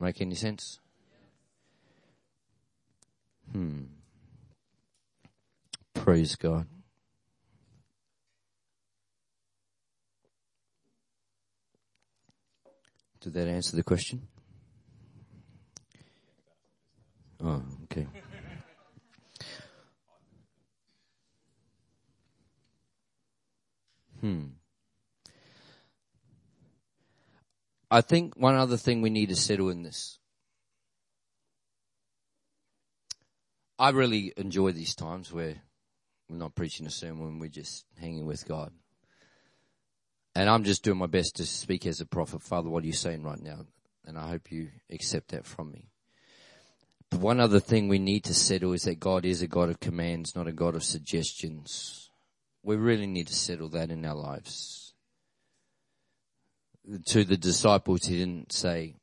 [0.00, 0.80] Make any sense?
[3.52, 3.84] Hmm.
[5.94, 6.66] Praise God.
[13.20, 14.28] Did that answer the question?
[17.42, 18.06] Oh, okay.
[24.20, 24.44] Hmm.
[27.94, 30.18] I think one other thing we need to settle in this.
[33.78, 35.62] I really enjoy these times where
[36.28, 38.72] we're not preaching a sermon, we're just hanging with God.
[40.34, 42.42] And I'm just doing my best to speak as a prophet.
[42.42, 43.60] Father, what are you saying right now?
[44.04, 45.86] And I hope you accept that from me.
[47.10, 49.78] But one other thing we need to settle is that God is a God of
[49.78, 52.10] commands, not a God of suggestions.
[52.60, 54.83] We really need to settle that in our lives.
[57.06, 58.96] To the disciples, he didn't say,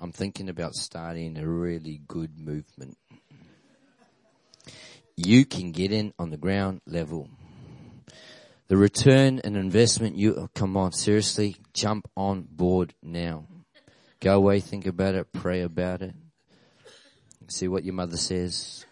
[0.00, 2.96] I'm thinking about starting a really good movement.
[5.16, 7.28] You can get in on the ground level.
[8.68, 13.46] The return and investment you, oh, come on, seriously, jump on board now.
[14.20, 16.14] Go away, think about it, pray about it.
[17.48, 18.86] See what your mother says.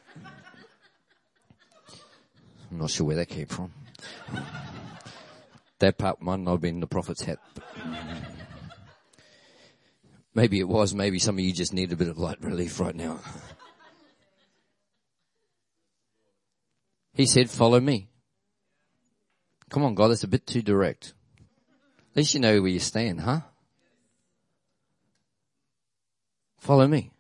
[2.71, 3.73] I'm not sure where that came from.
[5.81, 7.39] That part might not have been the prophet's hat.
[10.35, 10.95] Maybe it was.
[10.95, 13.21] Maybe some of you just need a bit of light relief right now.
[17.13, 18.09] He said, follow me.
[19.71, 21.15] Come on, God, that's a bit too direct.
[22.11, 23.41] At least you know where you stand, huh?
[26.59, 27.13] Follow me.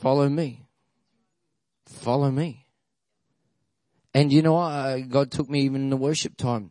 [0.00, 0.66] Follow me.
[1.86, 2.63] Follow me.
[4.14, 5.08] And you know what?
[5.08, 6.70] God took me even in the worship time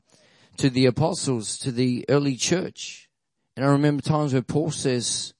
[0.58, 3.10] to the apostles, to the early church.
[3.56, 5.34] And I remember times where Paul says,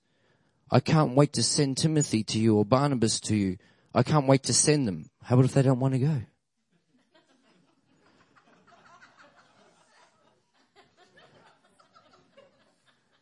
[0.70, 3.58] I can't wait to send Timothy to you or Barnabas to you.
[3.96, 5.10] I can't wait to send them.
[5.24, 6.22] How about if they don't want to go?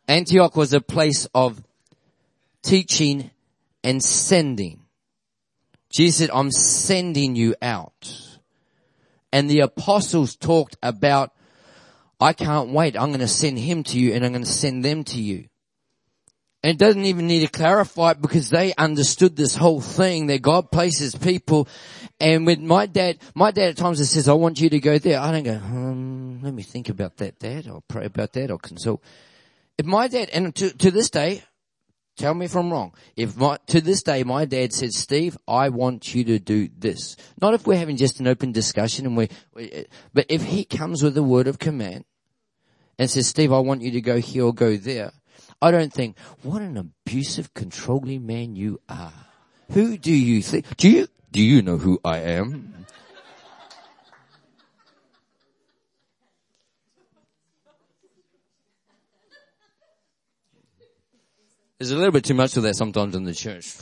[0.07, 1.61] Antioch was a place of
[2.63, 3.29] teaching
[3.83, 4.79] and sending.
[5.89, 8.30] Jesus said, I'm sending you out.
[9.31, 11.31] And the apostles talked about
[12.19, 12.95] I can't wait.
[12.95, 15.47] I'm going to send him to you and I'm going to send them to you.
[16.63, 20.43] And it doesn't even need to clarify it because they understood this whole thing that
[20.43, 21.67] God places people.
[22.19, 25.19] And with my dad, my dad at times says, I want you to go there.
[25.19, 27.65] I don't go, um, let me think about that, dad.
[27.67, 28.51] I'll pray about that.
[28.51, 29.01] I'll consult.
[29.79, 31.41] If my dad, and to, to this day,
[32.17, 32.93] tell me if I'm wrong.
[33.15, 37.15] If my, to this day my dad says, Steve, I want you to do this.
[37.41, 39.29] Not if we're having just an open discussion and we,
[40.13, 42.05] but if he comes with a word of command,
[43.01, 45.11] and says, Steve, I want you to go here or go there,
[45.59, 49.13] I don't think, what an abusive, controlling man you are.
[49.71, 50.77] Who do you think?
[50.77, 52.80] Do you, do you know who I am?
[61.81, 63.75] There's a little bit too much of that sometimes in the church.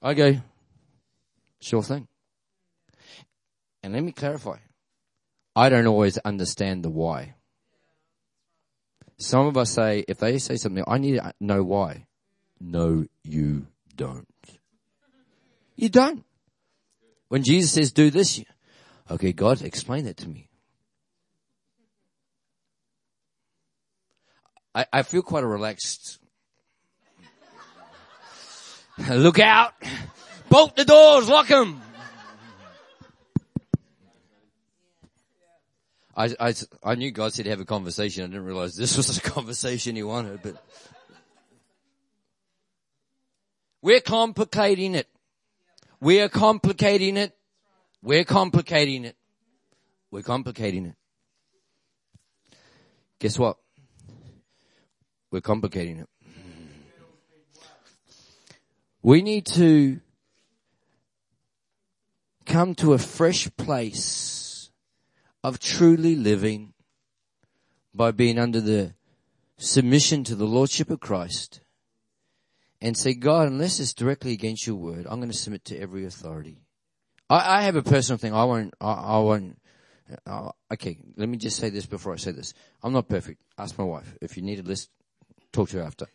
[0.00, 0.40] I go,
[1.60, 2.08] sure thing.
[3.82, 4.56] And let me clarify.
[5.54, 7.34] I don't always understand the why.
[9.18, 12.06] Some of us say, if they say something, I need to know why.
[12.58, 14.26] No, you don't.
[15.76, 16.24] You don't.
[17.28, 18.42] When Jesus says, do this,
[19.10, 20.49] okay, God, explain that to me.
[24.74, 26.18] I, I feel quite a relaxed.
[29.08, 29.72] Look out!
[30.48, 31.80] Bolt the doors, lock them!
[36.16, 36.54] I, I,
[36.84, 38.24] I knew God said to have a conversation.
[38.24, 40.62] I didn't realize this was a conversation he wanted, but
[43.80, 45.08] we're complicating it.
[46.00, 47.34] We're complicating it.
[48.02, 49.16] We're complicating it.
[50.10, 50.94] We're complicating it.
[53.18, 53.56] Guess what?
[55.30, 56.08] We're complicating it.
[59.02, 60.00] We need to
[62.44, 64.70] come to a fresh place
[65.42, 66.74] of truly living
[67.94, 68.94] by being under the
[69.56, 71.60] submission to the Lordship of Christ
[72.80, 76.04] and say, God, unless it's directly against your word, I'm going to submit to every
[76.04, 76.62] authority.
[77.28, 78.34] I, I have a personal thing.
[78.34, 79.58] I won't, I, I won't,
[80.26, 82.52] uh, okay, let me just say this before I say this.
[82.82, 83.40] I'm not perfect.
[83.56, 84.16] Ask my wife.
[84.20, 84.90] If you need a list,
[85.52, 86.06] talk to you after.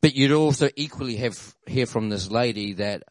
[0.00, 3.02] But you'd also equally have hear from this lady that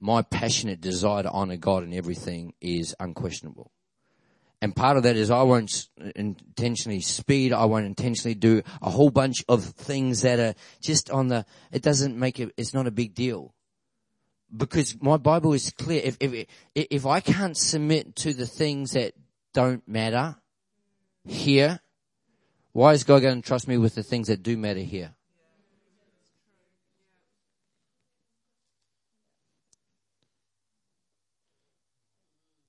[0.00, 3.70] my passionate desire to honor God in everything is unquestionable.
[4.60, 7.52] And part of that is I won't intentionally speed.
[7.52, 11.82] I won't intentionally do a whole bunch of things that are just on the, it
[11.82, 13.54] doesn't make it, it's not a big deal.
[14.54, 16.02] Because my Bible is clear.
[16.04, 19.14] If, if, if I can't submit to the things that
[19.52, 20.36] don't matter
[21.24, 21.80] here,
[22.72, 25.14] why is God going to trust me with the things that do matter here?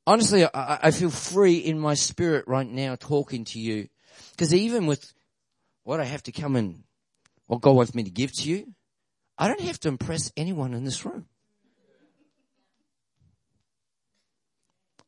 [0.05, 3.87] honestly, I, I feel free in my spirit right now talking to you.
[4.31, 5.13] Because even with
[5.83, 6.83] what I have to come and
[7.47, 8.73] what God wants me to give to you,
[9.37, 11.25] I don't have to impress anyone in this room.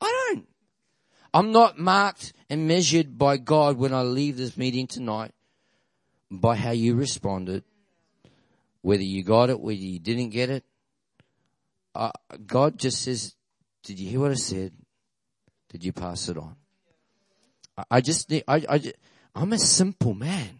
[0.01, 0.47] I don't.
[1.33, 5.31] I'm not marked and measured by God when I leave this meeting tonight
[6.29, 7.63] by how you responded,
[8.81, 10.63] whether you got it, whether you didn't get it.
[11.93, 12.11] Uh,
[12.45, 13.35] God just says,
[13.83, 14.73] did you hear what I said?
[15.69, 16.55] Did you pass it on?
[17.77, 18.93] I, I just need, I, I,
[19.33, 20.59] I'm a simple man.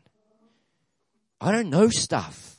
[1.42, 2.55] I don't know stuff.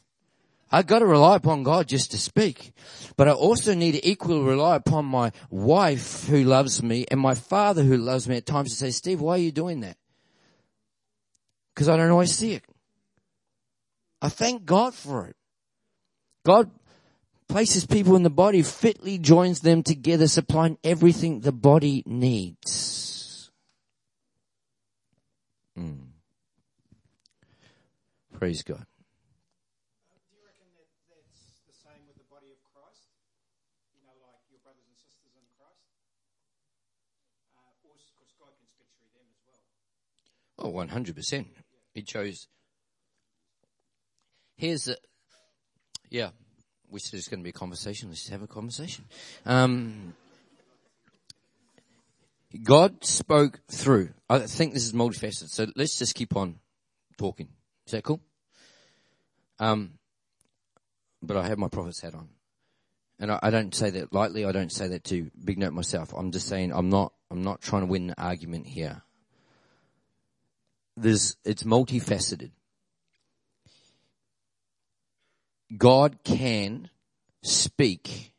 [0.77, 2.75] I got to rely upon God just to speak.
[3.17, 7.35] But I also need to equally rely upon my wife who loves me and my
[7.35, 9.97] father who loves me at times to say, Steve, why are you doing that?
[11.75, 12.63] Because I don't always see it.
[14.21, 15.37] I thank God for it.
[16.45, 16.71] God
[17.49, 23.51] places people in the body, fitly joins them together, supplying everything the body needs.
[25.79, 26.09] Mm.
[28.35, 28.85] Praise God.
[40.67, 41.47] Oh, 100%.
[41.95, 42.49] He chose.
[44.57, 44.99] Here's the,
[46.11, 46.31] yeah,
[46.91, 48.09] we said it's going to be a conversation.
[48.09, 49.05] Let's have a conversation.
[49.45, 50.15] Um,
[52.65, 54.09] God spoke through.
[54.29, 55.51] I think this is multifaceted.
[55.51, 56.59] So let's just keep on
[57.17, 57.47] talking.
[57.87, 58.21] Is that cool?
[59.61, 59.93] Um,
[61.23, 62.29] but I have my prophet's hat on.
[63.21, 64.45] And I, I, don't say that lightly.
[64.45, 66.13] I don't say that to big note myself.
[66.13, 69.03] I'm just saying I'm not, I'm not trying to win an argument here
[70.97, 72.51] there's, it's multifaceted.
[75.77, 76.91] God can
[77.43, 78.33] speak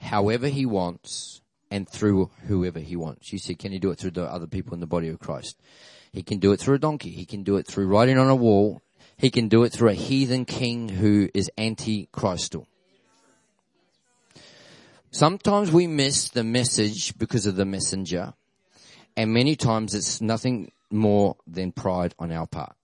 [0.00, 1.40] however he wants
[1.70, 3.32] and through whoever he wants.
[3.32, 5.60] You said, can he do it through the other people in the body of Christ?
[6.12, 7.10] He can do it through a donkey.
[7.10, 8.82] He can do it through writing on a wall.
[9.16, 12.66] He can do it through a heathen king who is anti-Christal.
[15.10, 18.34] Sometimes we miss the message because of the messenger.
[19.16, 22.74] And many times it's nothing more than pride on our part.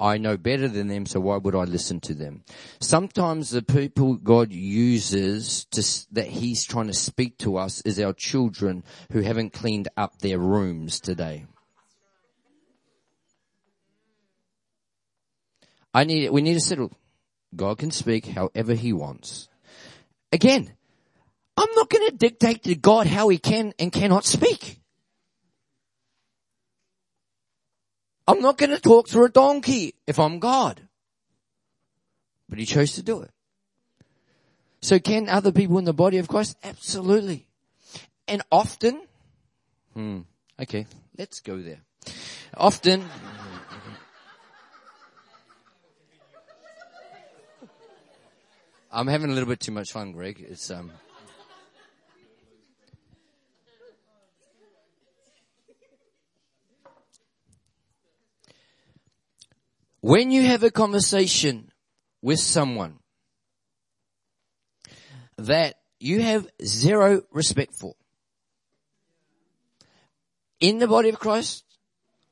[0.00, 2.42] I know better than them, so why would I listen to them?
[2.80, 8.12] Sometimes the people God uses to, that He's trying to speak to us is our
[8.12, 11.46] children who haven't cleaned up their rooms today.
[15.94, 16.92] I need, we need to settle.
[17.54, 19.48] God can speak however He wants.
[20.32, 20.72] Again,
[21.56, 24.80] I'm not going to dictate to God how He can and cannot speak.
[28.26, 30.80] I'm not going to talk through a donkey if I'm God.
[32.48, 33.30] But he chose to do it.
[34.80, 36.56] So can other people in the body of Christ?
[36.62, 37.46] Absolutely.
[38.28, 39.02] And often,
[39.92, 40.20] hmm,
[40.60, 41.80] okay, let's go there.
[42.56, 43.04] Often,
[48.92, 50.44] I'm having a little bit too much fun, Greg.
[50.48, 50.92] It's, um,
[60.04, 61.72] When you have a conversation
[62.20, 62.98] with someone
[65.38, 67.94] that you have zero respect for,
[70.60, 71.64] in the body of Christ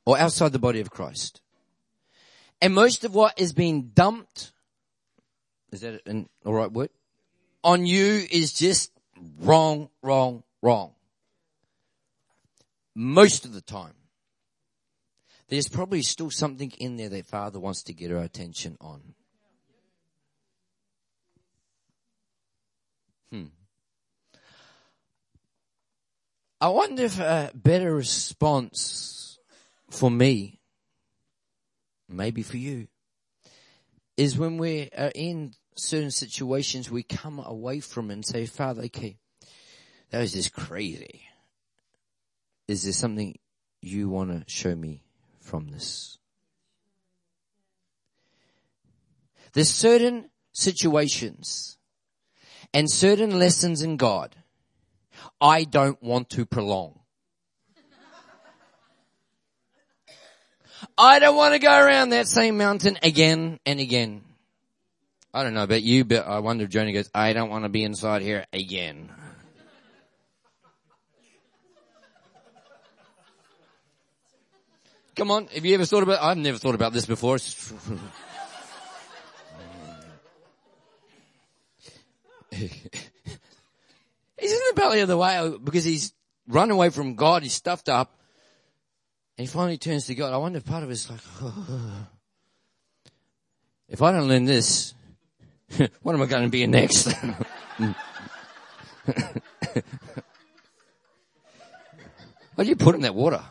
[0.04, 1.40] or outside the body of Christ,
[2.60, 4.52] and most of what is being dumped,
[5.72, 6.90] is that an alright word?
[7.64, 8.92] On you is just
[9.40, 10.92] wrong, wrong, wrong.
[12.94, 13.94] Most of the time
[15.52, 19.02] there's probably still something in there that Father wants to get our attention on.
[23.30, 23.44] Hmm.
[26.58, 29.38] I wonder if a better response
[29.90, 30.58] for me,
[32.08, 32.88] maybe for you,
[34.16, 38.84] is when we are in certain situations, we come away from it and say, Father,
[38.84, 39.18] okay,
[40.12, 41.20] that was just crazy.
[42.68, 43.38] Is there something
[43.82, 45.02] you want to show me
[45.42, 46.18] from this.
[49.52, 51.76] There's certain situations
[52.72, 54.34] and certain lessons in God
[55.40, 57.00] I don't want to prolong.
[60.96, 64.22] I don't want to go around that same mountain again and again.
[65.34, 67.68] I don't know about you, but I wonder if Jonah goes, I don't want to
[67.68, 69.10] be inside here again.
[75.14, 77.36] Come on, have you ever thought about, I've never thought about this before.
[77.36, 77.70] he's
[84.38, 86.14] in the belly of the whale because he's
[86.48, 88.18] run away from God, he's stuffed up,
[89.36, 90.32] and he finally turns to God.
[90.32, 91.20] I wonder if part of it's like,
[93.88, 94.94] if I don't learn this,
[96.02, 97.12] what am I going to be next?
[102.54, 103.42] What do you put in that water?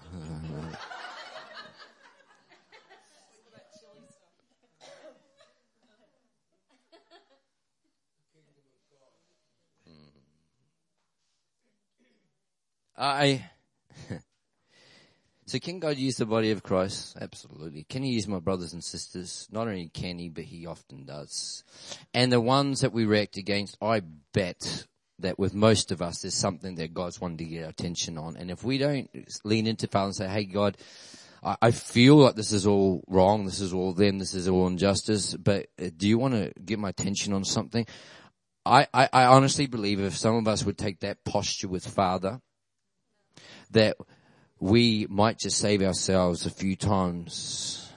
[13.02, 13.50] I.
[15.48, 17.18] so can God use the body of Christ?
[17.20, 17.84] Absolutely.
[17.90, 19.48] Can He use my brothers and sisters?
[19.52, 21.64] Not only can He, but He often does.
[22.14, 24.02] And the ones that we react against, I
[24.34, 24.86] bet
[25.20, 28.38] that with most of us, there's something that God's wanting to get our attention on.
[28.38, 29.10] And if we don't
[29.44, 30.78] lean into Father and say, "Hey, God,"
[31.44, 34.68] I, I feel like this is all wrong, this is all them, this is all
[34.68, 37.86] injustice, but uh, do you want to get my attention on something?
[38.64, 42.40] I, I, I honestly believe if some of us would take that posture with Father,
[43.72, 43.98] that
[44.60, 47.92] we might just save ourselves a few times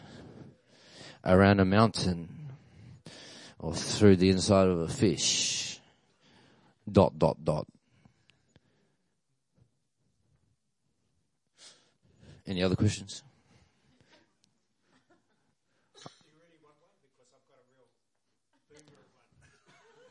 [1.24, 2.28] around a mountain
[3.58, 5.80] or through the inside of a fish.
[6.90, 7.66] Dot, dot, dot.
[12.46, 13.22] Any other questions?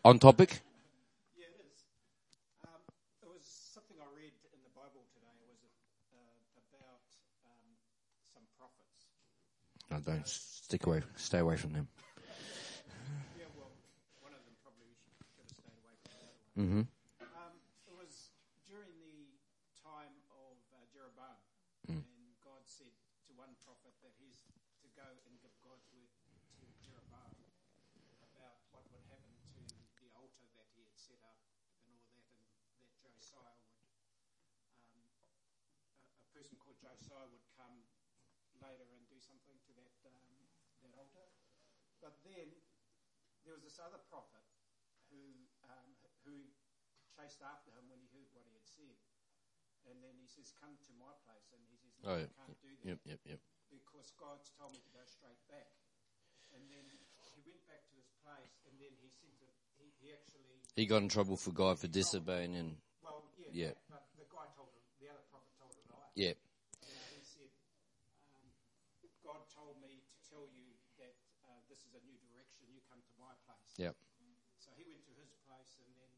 [0.03, 0.59] On topic?
[9.93, 11.05] No, don't stick away.
[11.21, 11.85] Stay away from them.
[13.37, 13.69] Yeah, well,
[14.25, 14.89] one of them probably
[15.29, 16.57] should have stayed away from the other one.
[16.57, 16.83] Mm-hmm.
[17.37, 17.53] Um,
[17.85, 18.33] it was
[18.65, 19.37] during the
[19.77, 21.37] time of uh, Jeroboam,
[21.85, 21.99] Mm.
[21.99, 22.95] and God said
[23.27, 24.47] to one prophet that he's
[24.81, 26.07] to go and give God's word
[26.57, 27.35] to Jeroboam
[28.23, 29.61] about what would happen to
[29.99, 31.35] the altar that he had set up
[31.85, 33.91] and all that, and that Josiah would,
[34.87, 37.83] um, a, a person called Josiah would come
[38.63, 40.23] later and do something to that um,
[40.87, 41.27] that altar.
[42.03, 42.51] But then
[43.47, 44.43] there was this other prophet
[45.07, 45.23] who
[45.71, 45.89] um,
[46.27, 46.35] who
[47.15, 48.97] chased after him when he heard what he had said,
[49.87, 52.35] and then he says, "Come to my place," and he says, "No, Oh, I yeah.
[52.35, 53.39] can't do that Yep, yep, yep.
[53.71, 55.71] because God's told me to go straight back."
[56.51, 56.85] And then
[57.33, 59.33] he went back to his place, and then he said
[59.79, 63.73] he, he actually He got in trouble for God for disobeying and well yeah, Yeah.
[63.89, 66.11] but the guy told him the other prophet told a lie.
[66.13, 66.35] yeah.
[66.85, 67.49] You know, he said,
[68.37, 68.45] um,
[69.25, 71.15] God told me to tell you that
[71.49, 72.69] uh, this is a new direction.
[72.69, 73.73] You come to my place.
[73.81, 73.97] Yep.
[74.61, 76.13] So he went to his place and then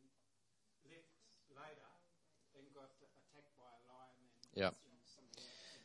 [0.92, 1.16] left
[1.50, 1.92] later
[2.60, 4.12] and got attacked by a
[4.64, 4.76] else.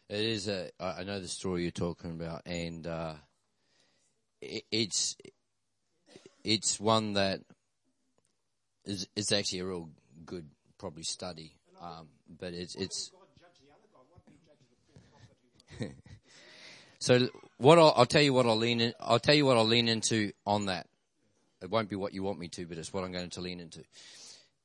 [0.09, 0.71] It is a.
[0.81, 3.15] I know the story you're talking about, and uh,
[4.41, 5.17] it, it's
[6.43, 7.41] it's one that
[8.85, 9.89] is it's actually a real
[10.25, 10.49] good
[10.79, 12.09] probably study, um,
[12.39, 13.13] but it's it's.
[17.01, 18.93] So what I'll, I'll tell you what I'll lean in.
[19.01, 20.87] I'll tell you what I'll lean into on that.
[21.63, 23.59] It won't be what you want me to, but it's what I'm going to lean
[23.59, 23.83] into.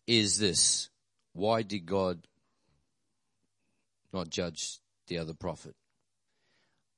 [0.05, 0.89] Is this
[1.33, 2.27] why did God
[4.15, 5.75] not judge the other prophet?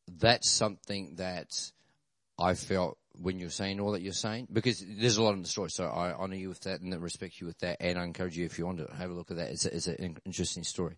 [0.07, 1.71] That's something that
[2.39, 5.47] I felt when you're saying all that you're saying, because there's a lot in the
[5.47, 5.69] story.
[5.69, 8.37] So I honor you with that and I respect you with that, and I encourage
[8.37, 9.49] you if you want to have a look at that.
[9.49, 10.95] It's, a, it's an interesting story.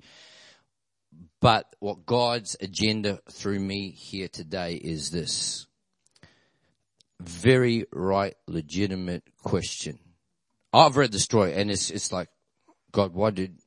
[1.40, 5.66] But what God's agenda through me here today is this.
[7.20, 10.00] Very right, legitimate question.
[10.72, 12.30] I've read the story and it's, it's like,
[12.92, 13.58] God, why did,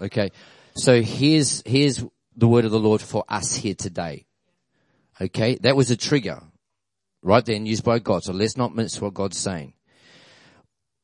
[0.00, 0.30] okay.
[0.74, 2.04] So here's, here's
[2.36, 4.26] the word of the Lord for us here today.
[5.20, 5.56] Okay.
[5.62, 6.42] That was a trigger
[7.22, 8.22] right then used by God.
[8.22, 9.74] So let's not miss what God's saying.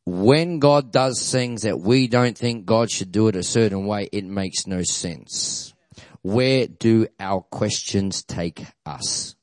[0.04, 4.08] When God does things that we don't think God should do it a certain way,
[4.10, 5.74] it makes no sense.
[6.22, 9.36] Where do our questions take us?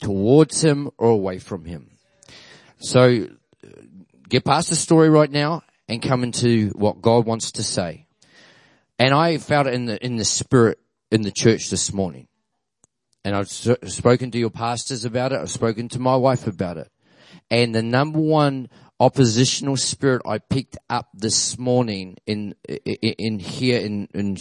[0.00, 1.90] Towards Him or away from Him?
[2.78, 3.28] So
[3.64, 3.68] uh,
[4.28, 8.06] get past the story right now and come into what God wants to say.
[9.04, 10.78] And I felt it in the, in the spirit
[11.10, 12.26] in the church this morning.
[13.22, 15.40] And I've spoken to your pastors about it.
[15.40, 16.90] I've spoken to my wife about it.
[17.50, 23.78] And the number one oppositional spirit I picked up this morning in, in, in here
[23.78, 24.38] in, in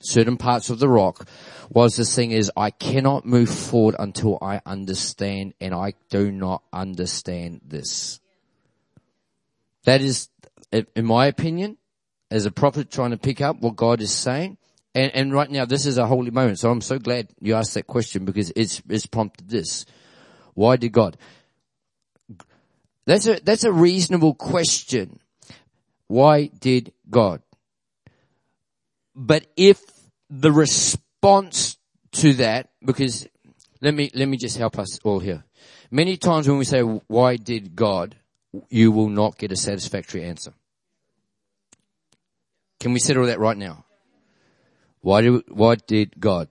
[0.00, 1.26] certain parts of the rock
[1.70, 6.62] was this thing is I cannot move forward until I understand and I do not
[6.74, 8.20] understand this.
[9.84, 10.28] That is,
[10.70, 11.78] in my opinion,
[12.32, 14.56] as a prophet trying to pick up what God is saying.
[14.94, 16.58] And, and right now, this is a holy moment.
[16.58, 19.84] So I'm so glad you asked that question because it's, it's prompted this.
[20.54, 21.18] Why did God?
[23.04, 25.18] That's a, that's a reasonable question.
[26.06, 27.42] Why did God?
[29.14, 29.82] But if
[30.30, 31.76] the response
[32.12, 33.26] to that, because
[33.82, 35.44] let me, let me just help us all here.
[35.90, 38.16] Many times when we say, why did God,
[38.70, 40.54] you will not get a satisfactory answer.
[42.82, 43.84] Can we settle that right now?
[45.02, 46.48] Why did, why did God?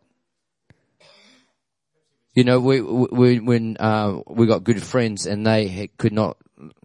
[2.33, 6.37] You know, we, we when, uh, we got good friends and they could not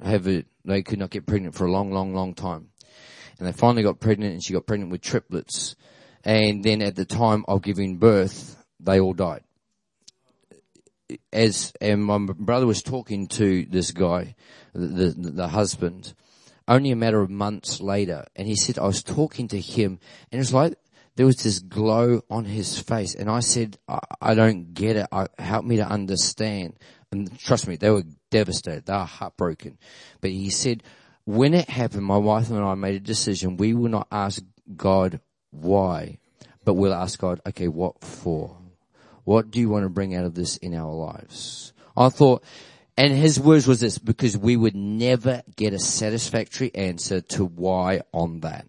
[0.03, 2.71] have it, they could not get pregnant for a long, long, long time.
[3.39, 5.77] And they finally got pregnant and she got pregnant with triplets.
[6.25, 9.45] And then at the time of giving birth, they all died.
[11.33, 14.35] As, and my brother was talking to this guy,
[14.75, 16.15] the, the, the husband,
[16.69, 19.99] only a matter of months later, and he said, I was talking to him,
[20.31, 20.75] and it's like
[21.17, 25.07] there was this glow on his face, and I said, I, I don't get it.
[25.11, 26.79] I, help me to understand.
[27.13, 28.87] And trust me, they were devastated.
[28.87, 29.79] They were heartbroken.
[30.21, 30.83] But he said,
[31.25, 33.57] when it happened, my wife and I made a decision.
[33.57, 34.43] We will not ask
[34.77, 36.19] God why,
[36.65, 38.57] but we'll ask God, okay, what for?
[39.25, 41.73] What do you want to bring out of this in our lives?
[41.97, 42.45] I thought,
[42.97, 48.01] and his words was this, because we would never get a satisfactory answer to why
[48.13, 48.67] on that.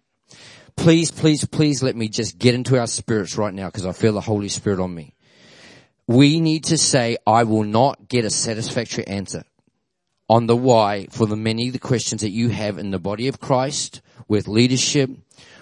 [0.76, 4.12] Please, please, please let me just get into our spirits right now because I feel
[4.12, 5.14] the Holy Spirit on me.
[6.06, 9.44] We need to say, I will not get a satisfactory answer
[10.28, 13.40] on the why for the many the questions that you have in the body of
[13.40, 15.10] Christ with leadership,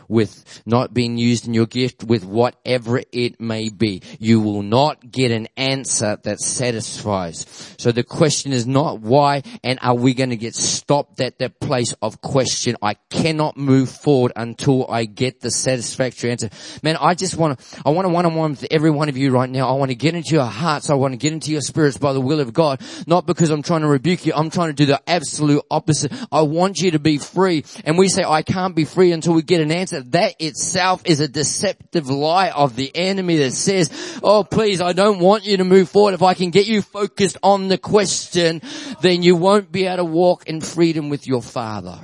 [0.08, 4.02] with not being used in your gift, with whatever it may be.
[4.18, 7.74] You will not get an answer that satisfies.
[7.78, 11.60] So the question is not why and are we going to get stopped at that
[11.60, 12.76] place of question?
[12.82, 16.50] I cannot move forward until I get the satisfactory answer.
[16.82, 19.48] Man, I just want to, I want to one-on-one with every one of you right
[19.48, 19.68] now.
[19.68, 20.90] I want to get into your hearts.
[20.90, 22.80] I want to get into your spirits by the will of God.
[23.06, 24.32] Not because I'm trying to rebuke you.
[24.34, 26.12] I'm trying to do the absolute opposite.
[26.30, 27.64] I want you to be free.
[27.84, 31.20] And we say, I can't be free until we get an answer that itself is
[31.20, 35.64] a deceptive lie of the enemy that says, oh please, I don't want you to
[35.64, 36.14] move forward.
[36.14, 38.62] If I can get you focused on the question,
[39.00, 41.98] then you won't be able to walk in freedom with your father.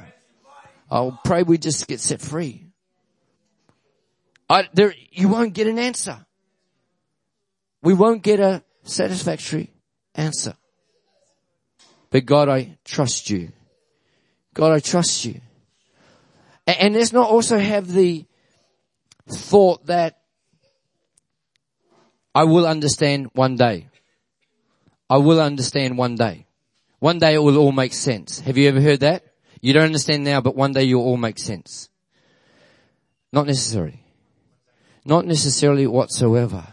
[0.91, 2.67] I'll pray we just get set free.
[4.49, 6.27] I, there, you won't get an answer.
[7.83, 9.71] We won't get a satisfactory
[10.15, 10.55] answer.
[12.11, 13.53] But God, I trust you.
[14.53, 15.41] God, I trust you.
[16.67, 18.25] And let's not also have the
[19.29, 20.19] thought that
[22.35, 23.89] I will understand one day.
[25.11, 26.47] I will understand one day.
[26.99, 28.41] One day it will all make sense.
[28.41, 29.25] Have you ever heard that?
[29.61, 31.89] You don't understand now, but one day you'll all make sense.
[33.33, 34.05] Not necessarily.
[35.05, 36.67] Not necessarily whatsoever.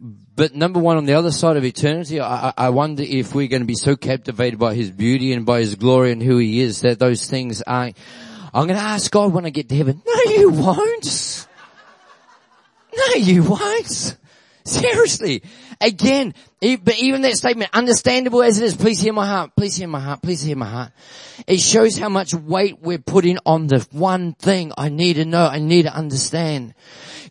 [0.00, 3.62] But number one, on the other side of eternity, I, I wonder if we're going
[3.62, 6.82] to be so captivated by His beauty and by His glory and who He is
[6.82, 7.96] that those things aren't
[8.58, 10.02] I'm going to ask God when I get to heaven.
[10.04, 11.46] No, you won't.
[12.96, 14.16] No, you won't.
[14.64, 15.44] Seriously.
[15.80, 19.86] Again, but even that statement, understandable as it is, please hear my heart, please hear
[19.86, 20.90] my heart, please hear my heart.
[21.46, 25.46] It shows how much weight we're putting on the one thing I need to know,
[25.46, 26.74] I need to understand.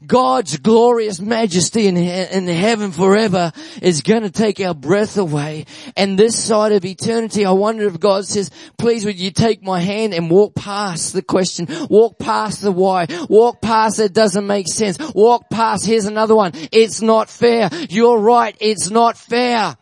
[0.05, 5.65] God's glorious majesty in, in heaven forever is going to take our breath away.
[5.95, 9.79] And this side of eternity, I wonder if God says, please would you take my
[9.79, 14.67] hand and walk past the question, walk past the why, walk past it doesn't make
[14.67, 19.75] sense, walk past, here's another one, it's not fair, you're right, it's not fair.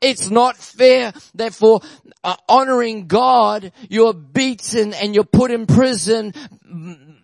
[0.00, 1.12] It's not fair.
[1.32, 1.80] Therefore,
[2.24, 6.32] uh, honoring God, you're beaten and you're put in prison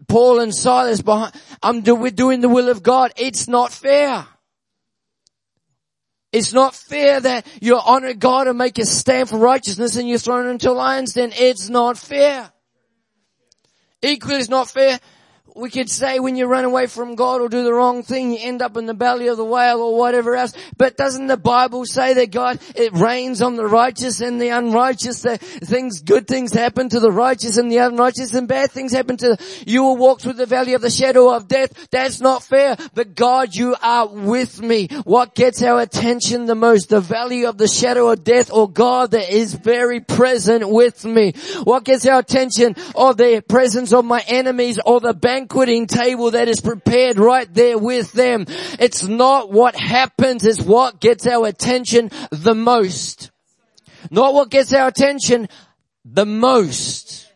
[0.09, 3.13] Paul and Silas behind, I'm do, we're doing the will of God.
[3.17, 4.27] It's not fair.
[6.33, 10.19] It's not fair that you honor God and make a stand for righteousness and you're
[10.19, 12.51] thrown into lions Then It's not fair.
[14.03, 15.01] Equally, it's not fair
[15.59, 18.39] we could say when you run away from God or do the wrong thing, you
[18.41, 20.53] end up in the belly of the whale or whatever else.
[20.77, 25.23] But doesn't the Bible say that God, it rains on the righteous and the unrighteous,
[25.23, 29.17] that things, good things happen to the righteous and the unrighteous and bad things happen
[29.19, 29.37] to,
[29.67, 31.89] you will walk through the valley of the shadow of death.
[31.91, 32.77] That's not fair.
[32.95, 34.89] But God, you are with me.
[35.05, 36.89] What gets our attention the most?
[36.89, 41.33] The valley of the shadow of death or God that is very present with me?
[41.65, 42.77] What gets our attention?
[42.95, 47.53] Or the presence of my enemies or the bank banqueting table that is prepared right
[47.55, 48.45] there with them.
[48.79, 53.31] It's not what happens, it's what gets our attention the most.
[54.11, 55.49] Not what gets our attention
[56.05, 57.28] the most.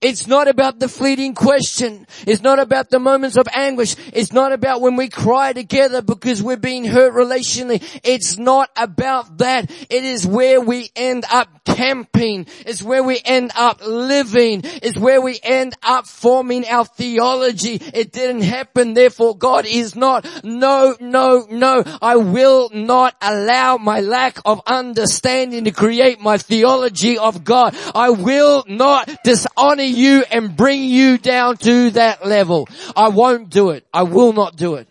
[0.00, 2.06] It's not about the fleeting question.
[2.26, 3.96] It's not about the moments of anguish.
[4.12, 7.82] It's not about when we cry together because we're being hurt relationally.
[8.04, 9.70] It's not about that.
[9.90, 12.46] It is where we end up camping.
[12.60, 14.60] It's where we end up living.
[14.64, 17.80] It's where we end up forming our theology.
[17.92, 18.94] It didn't happen.
[18.94, 20.26] Therefore God is not.
[20.44, 21.82] No, no, no.
[22.00, 27.76] I will not allow my lack of understanding to create my theology of God.
[27.94, 32.68] I will not dishonor you and bring you down to that level.
[32.96, 33.86] I won't do it.
[33.92, 34.88] I will not do it.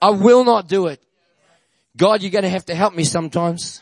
[0.00, 1.00] I will not do it.
[1.96, 3.80] God, you're to have to help me sometimes.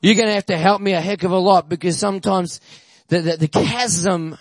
[0.00, 2.60] You're to have to help me a heck of a lot because sometimes
[3.08, 4.36] the, the, the chasm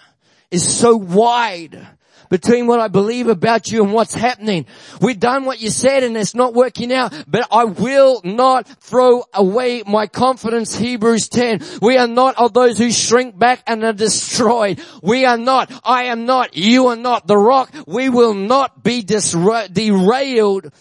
[0.50, 1.88] is so wide
[2.32, 4.66] between what I believe about you and what's happening.
[5.02, 9.26] We've done what you said and it's not working out, but I will not throw
[9.34, 10.74] away my confidence.
[10.74, 11.60] Hebrews 10.
[11.82, 14.82] We are not of those who shrink back and are destroyed.
[15.04, 15.72] We are not.
[15.84, 16.56] I am not.
[16.56, 17.28] You are not.
[17.28, 17.70] The rock.
[17.86, 20.72] We will not be disra- derailed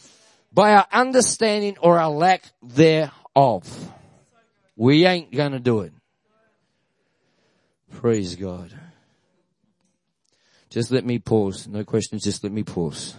[0.53, 3.93] by our understanding or our lack thereof.
[4.77, 5.93] We ain't gonna do it.
[7.91, 8.80] Praise God.
[10.71, 11.67] Just let me pause.
[11.67, 13.17] No questions, just let me pause.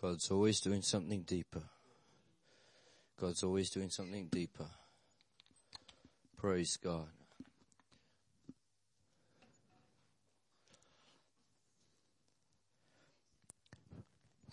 [0.00, 1.62] God's always doing something deeper.
[3.18, 4.66] God's always doing something deeper.
[6.38, 7.08] Praise God.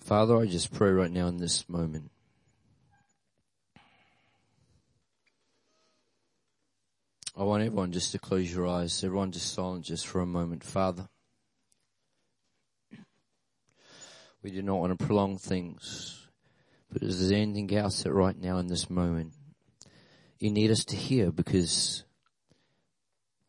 [0.07, 2.11] Father, I just pray right now in this moment.
[7.35, 9.03] I want everyone just to close your eyes.
[9.03, 10.63] Everyone just silent just for a moment.
[10.63, 11.09] Father,
[14.41, 16.29] we do not want to prolong things.
[16.89, 19.33] But is there anything else that right now in this moment
[20.39, 22.05] you need us to hear because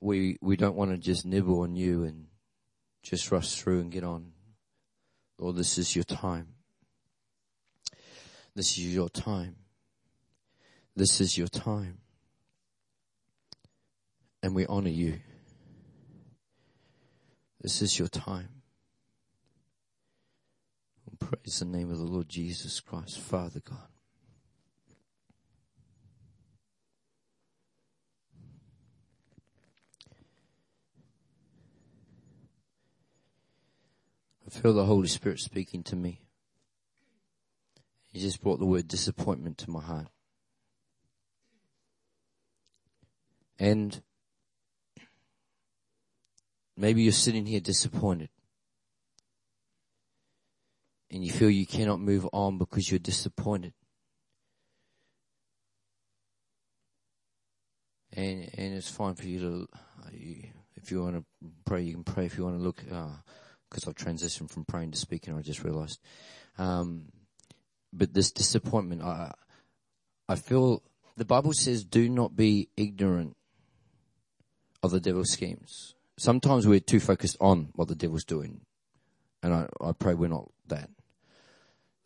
[0.00, 2.26] we we don't want to just nibble on you and
[3.04, 4.32] just rush through and get on.
[5.39, 6.49] Lord, this is your time.
[8.55, 9.57] This is your time.
[10.97, 11.99] This is your time.
[14.43, 15.20] And we honor you.
[17.61, 18.49] This is your time.
[21.18, 23.97] Praise the name of the Lord Jesus Christ, Father God.
[34.49, 36.22] I feel the Holy Spirit speaking to me.
[38.11, 40.07] He just brought the word disappointment to my heart.
[43.59, 44.01] And
[46.78, 48.30] maybe you're sitting here disappointed.
[51.11, 53.74] And you feel you cannot move on because you're disappointed.
[58.14, 59.68] And, and it's fine for you to,
[60.74, 61.24] if you want to
[61.66, 62.24] pray, you can pray.
[62.24, 63.09] If you want to look, uh,
[63.68, 66.00] because I've transitioned from praying to speaking, I just realized.
[66.58, 67.06] Um,
[67.92, 69.32] but this disappointment, I,
[70.28, 70.82] I feel
[71.16, 73.36] the Bible says, do not be ignorant
[74.82, 75.94] of the devil's schemes.
[76.16, 78.60] Sometimes we're too focused on what the devil's doing.
[79.42, 80.90] And I, I pray we're not that.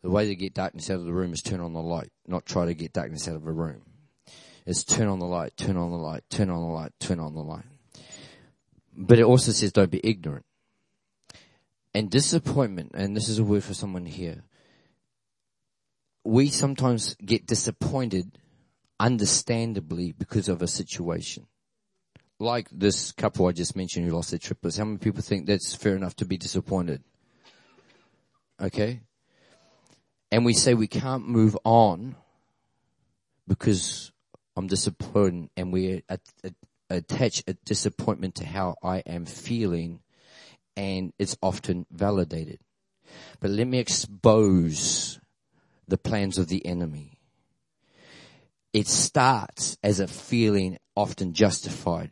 [0.01, 2.45] The way to get darkness out of the room is turn on the light, not
[2.45, 3.81] try to get darkness out of a room.
[4.65, 7.33] It's turn on the light, turn on the light, turn on the light, turn on
[7.33, 7.65] the light.
[8.95, 10.45] But it also says don't be ignorant.
[11.93, 14.43] And disappointment, and this is a word for someone here,
[16.23, 18.39] we sometimes get disappointed
[18.99, 21.47] understandably because of a situation.
[22.39, 24.77] Like this couple I just mentioned who lost their triplets.
[24.77, 27.03] How many people think that's fair enough to be disappointed?
[28.61, 29.01] Okay?
[30.31, 32.15] And we say we can't move on
[33.47, 34.11] because
[34.55, 36.03] I'm disappointed and we
[36.89, 39.99] attach a disappointment to how I am feeling
[40.75, 42.59] and it's often validated.
[43.39, 45.19] But let me expose
[45.87, 47.19] the plans of the enemy.
[48.73, 52.11] It starts as a feeling often justified,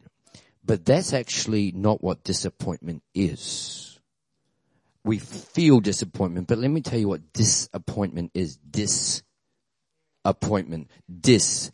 [0.63, 3.99] but that's actually not what disappointment is.
[5.03, 8.57] We feel disappointment, but let me tell you what disappointment is.
[10.23, 10.91] Disappointment.
[11.09, 11.71] Dis.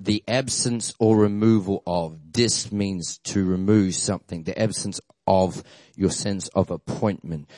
[0.00, 2.32] The absence or removal of.
[2.32, 4.42] Dis means to remove something.
[4.42, 5.62] The absence of
[5.94, 7.48] your sense of appointment.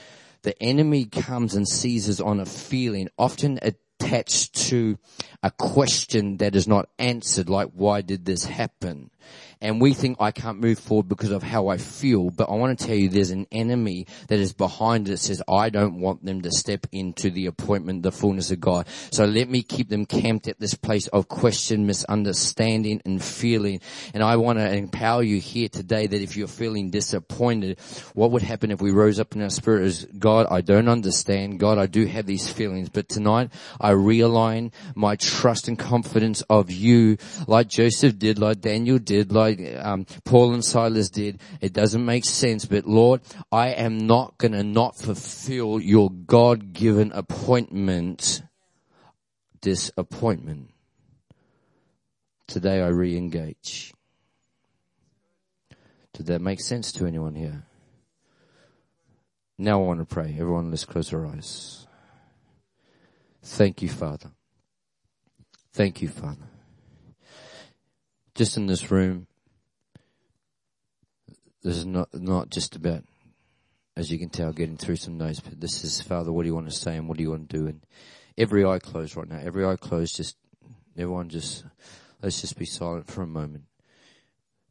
[0.43, 4.99] The enemy comes and seizes on a feeling, often attached to
[5.43, 9.11] a question that is not answered, like why did this happen?
[9.61, 12.31] And we think I can't move forward because of how I feel.
[12.31, 15.43] But I want to tell you there's an enemy that is behind it that says,
[15.49, 18.87] I don't want them to step into the appointment, the fullness of God.
[19.11, 23.81] So let me keep them camped at this place of question, misunderstanding and feeling.
[24.15, 27.81] And I want to empower you here today that if you're feeling disappointed,
[28.15, 31.59] what would happen if we rose up in our spirit as God, I don't understand.
[31.59, 33.51] God, I do have these feelings, but tonight
[33.81, 39.33] I realign my trust and confidence of you like Joseph did, like Daniel did did,
[39.47, 41.41] like um, Paul and Silas did.
[41.61, 43.21] It doesn't make sense, but Lord,
[43.53, 48.43] I am not going to not fulfill your God-given appointment.
[49.61, 50.71] Disappointment.
[52.47, 53.93] Today I re-engage.
[56.13, 57.67] Did that make sense to anyone here?
[59.59, 60.37] Now I want to pray.
[60.39, 61.87] Everyone, let's close our eyes.
[63.43, 64.31] Thank you, Father.
[65.73, 66.49] Thank you, Father.
[68.35, 69.26] Just in this room,
[71.67, 73.03] this is not, not just about,
[73.97, 76.55] as you can tell, getting through some notes, but this is, Father, what do you
[76.55, 77.67] want to say and what do you want to do?
[77.67, 77.81] And
[78.39, 80.37] every eye closed right now, every eye closed, just,
[80.97, 81.65] everyone just,
[82.23, 83.65] let's just be silent for a moment.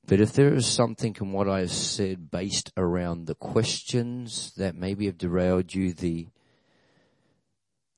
[0.08, 4.74] But if there is something in what I have said based around the questions that
[4.74, 6.28] maybe have derailed you, the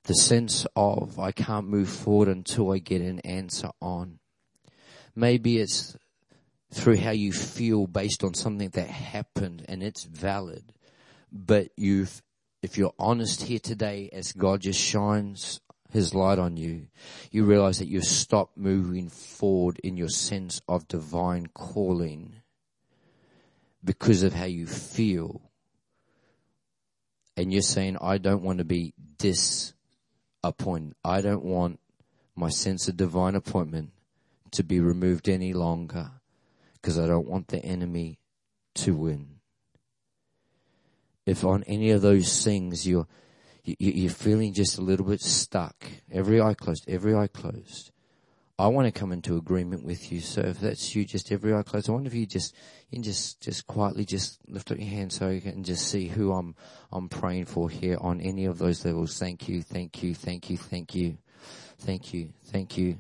[0.06, 4.20] the sense of I can't move forward until I get an answer on.
[5.14, 5.98] Maybe it's
[6.72, 10.74] through how you feel based on something that happened and it's valid.
[11.32, 12.22] But you've,
[12.62, 15.62] if you're honest here today as God just shines
[15.92, 16.88] his light on you,
[17.32, 22.42] you realize that you've stopped moving forward in your sense of divine calling
[23.84, 25.42] because of how you feel.
[27.38, 30.96] And you're saying, I don't want to be disappointed.
[31.06, 31.80] I don't want
[32.36, 33.92] my sense of divine appointment
[34.52, 36.12] to be removed any longer
[36.82, 38.20] because I don't want the enemy
[38.76, 39.28] to win.
[41.26, 43.08] If on any of those things you're
[43.64, 45.76] you're feeling just a little bit stuck.
[46.10, 47.92] Every eye closed, every eye closed.
[48.60, 50.20] I want to come into agreement with you.
[50.22, 51.90] So if that's you, just every eye closed.
[51.90, 52.56] I wonder if you just,
[52.90, 56.08] you can just, just quietly just lift up your hand so you can just see
[56.08, 56.56] who I'm,
[56.92, 59.20] I'm praying for here on any of those levels.
[59.20, 61.18] Thank you, thank you, thank you, thank you,
[61.80, 62.98] thank you, thank you.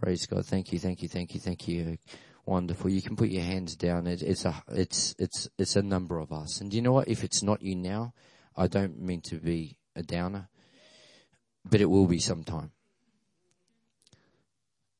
[0.00, 0.46] Praise God.
[0.46, 1.96] Thank you, thank you, thank you, thank you.
[2.46, 2.90] Wonderful.
[2.90, 4.06] You can put your hands down.
[4.06, 6.60] It, it's a, it's, it's, it's a number of us.
[6.60, 7.08] And you know what?
[7.08, 8.14] If it's not you now,
[8.56, 10.48] I don't mean to be a downer,
[11.64, 12.72] but it will be sometime.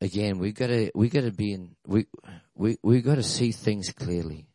[0.01, 2.07] Again, we gotta, we gotta be in, we,
[2.55, 4.47] we, we gotta see things clearly.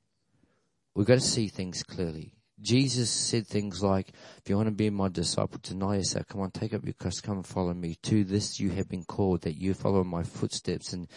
[0.96, 2.34] We've gotta see things clearly.
[2.62, 6.28] Jesus said things like, if you want to be my disciple, deny yourself.
[6.28, 7.96] Come on, take up your cross, come and follow me.
[8.04, 10.94] To this you have been called, that you follow my footsteps.
[10.94, 11.08] And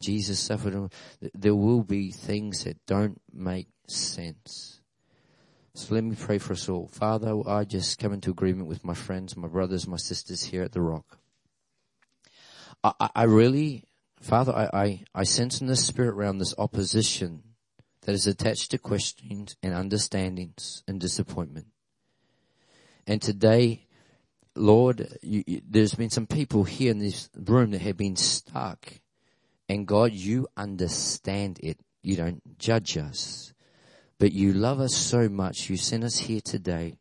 [0.00, 0.92] Jesus suffered.
[1.34, 4.80] There will be things that don't make sense.
[5.74, 6.86] So let me pray for us all.
[6.86, 10.72] Father, I just come into agreement with my friends, my brothers, my sisters here at
[10.72, 11.18] the Rock.
[12.84, 13.84] I, I really,
[14.20, 17.42] Father, I, I, I sense in the spirit around this opposition
[18.04, 21.66] that is attached to questions and understandings and disappointment.
[23.06, 23.86] And today,
[24.54, 29.00] Lord, you, you, there's been some people here in this room that have been stuck.
[29.68, 31.78] And God, you understand it.
[32.02, 33.52] You don't judge us.
[34.18, 36.98] But you love us so much, you sent us here today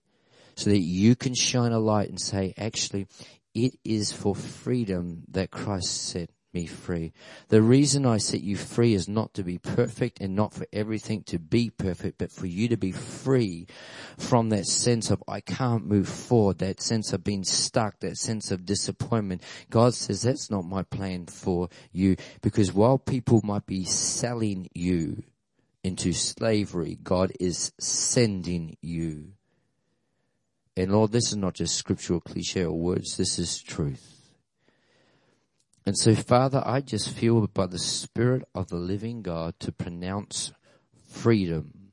[0.56, 3.08] so that you can shine a light and say, actually,
[3.54, 7.14] it is for freedom that Christ set me free.
[7.50, 11.24] The reason I set you free is not to be perfect and not for everything
[11.24, 13.68] to be perfect, but for you to be free
[14.18, 18.52] from that sense of I can't move forward, that sense of being stuck, that sense
[18.52, 19.42] of disappointment.
[19.70, 25.24] God says that's not my plan for you because while people might be selling you,
[25.84, 26.98] into slavery.
[27.04, 29.34] God is sending you.
[30.76, 34.23] And Lord, this is not just scriptural cliche or words, this is truth.
[35.86, 40.54] And so, Father, I just feel by the Spirit of the living God to pronounce
[41.08, 41.92] freedom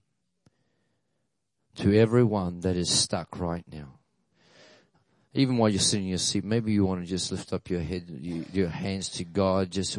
[1.76, 4.00] to everyone that is stuck right now
[5.32, 7.80] even while you're sitting in your seat, maybe you want to just lift up your
[7.80, 8.04] head,
[8.52, 9.96] your hands to God, just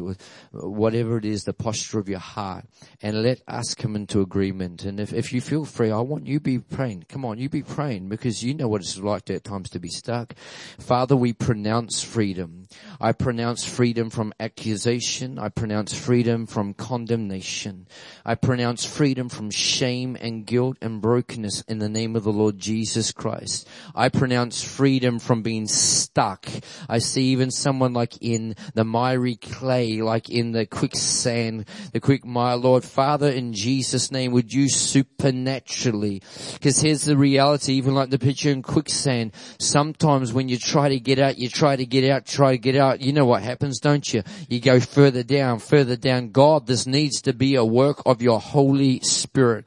[0.52, 2.66] whatever it is, the posture of your heart,
[3.00, 4.84] and let us come into agreement.
[4.84, 7.06] And if, if you feel free, I want you be praying.
[7.08, 9.88] Come on, you be praying because you know what it's like at times to be
[9.88, 10.34] stuck.
[10.78, 12.68] Father, we pronounce freedom.
[13.02, 15.36] I pronounce freedom from accusation.
[15.36, 17.88] I pronounce freedom from condemnation.
[18.24, 22.60] I pronounce freedom from shame and guilt and brokenness in the name of the Lord
[22.60, 23.68] Jesus Christ.
[23.92, 26.46] I pronounce freedom from being stuck.
[26.88, 32.24] I see even someone like in the miry clay, like in the quicksand, the quick
[32.24, 32.54] mire.
[32.54, 36.22] Lord, Father, in Jesus' name, would you supernaturally,
[36.52, 41.00] because here's the reality, even like the picture in quicksand, sometimes when you try to
[41.00, 43.80] get out, you try to get out, try to get out, you know what happens,
[43.80, 44.22] don't you?
[44.48, 46.30] You go further down, further down.
[46.30, 49.66] God, this needs to be a work of your Holy Spirit.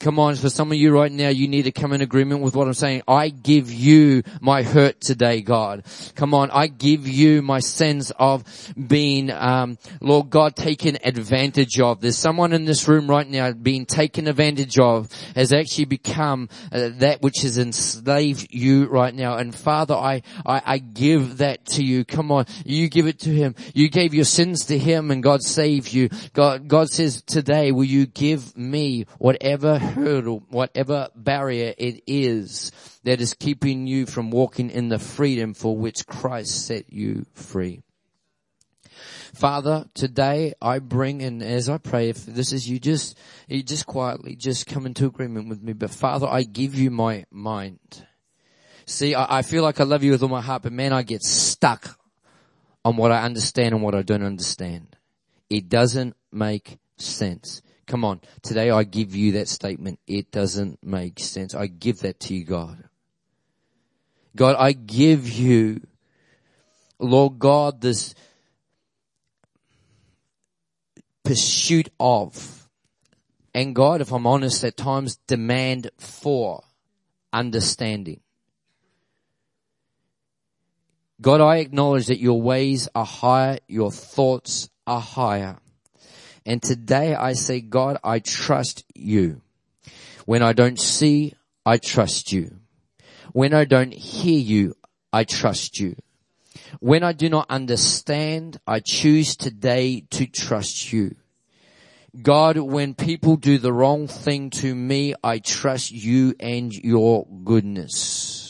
[0.00, 2.54] Come on, for some of you right now, you need to come in agreement with
[2.54, 3.02] what I'm saying.
[3.06, 5.84] I give you my hurt today, God.
[6.14, 8.44] Come on, I give you my sense of
[8.76, 12.00] being, um, Lord God, taken advantage of.
[12.00, 16.90] There's someone in this room right now being taken advantage of has actually become uh,
[16.96, 19.36] that which has enslaved you right now.
[19.36, 22.04] And Father, I, I, I give that to you.
[22.04, 23.54] Come on, you give it to Him.
[23.74, 26.08] You gave your sins to Him and God saved you.
[26.32, 32.72] God, God says today, will you give me whatever hurdle, whatever barrier it is
[33.04, 37.82] that is keeping you from walking in the freedom for which Christ set you free.
[39.34, 43.18] Father, today I bring and as I pray, if this is you just,
[43.48, 45.72] you just quietly just come into agreement with me.
[45.72, 47.78] But Father, I give you my mind.
[48.86, 51.02] See, I, I feel like I love you with all my heart, but man, I
[51.02, 51.98] get stuck
[52.84, 54.96] on what I understand and what I don't understand.
[55.48, 57.62] It doesn't make sense.
[57.86, 58.20] Come on.
[58.42, 59.98] Today I give you that statement.
[60.06, 61.54] It doesn't make sense.
[61.54, 62.84] I give that to you, God.
[64.36, 65.80] God, I give you,
[66.98, 68.14] Lord God, this
[71.22, 72.68] pursuit of,
[73.54, 76.64] and God, if I'm honest, at times demand for
[77.32, 78.20] understanding.
[81.24, 85.56] God, I acknowledge that your ways are higher, your thoughts are higher.
[86.44, 89.40] And today I say, God, I trust you.
[90.26, 91.32] When I don't see,
[91.64, 92.58] I trust you.
[93.32, 94.74] When I don't hear you,
[95.14, 95.96] I trust you.
[96.80, 101.14] When I do not understand, I choose today to trust you.
[102.20, 108.43] God, when people do the wrong thing to me, I trust you and your goodness.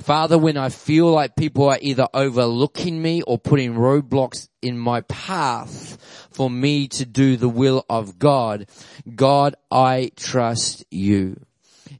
[0.00, 5.02] Father, when I feel like people are either overlooking me or putting roadblocks in my
[5.02, 8.66] path for me to do the will of God,
[9.14, 11.40] God, I trust you.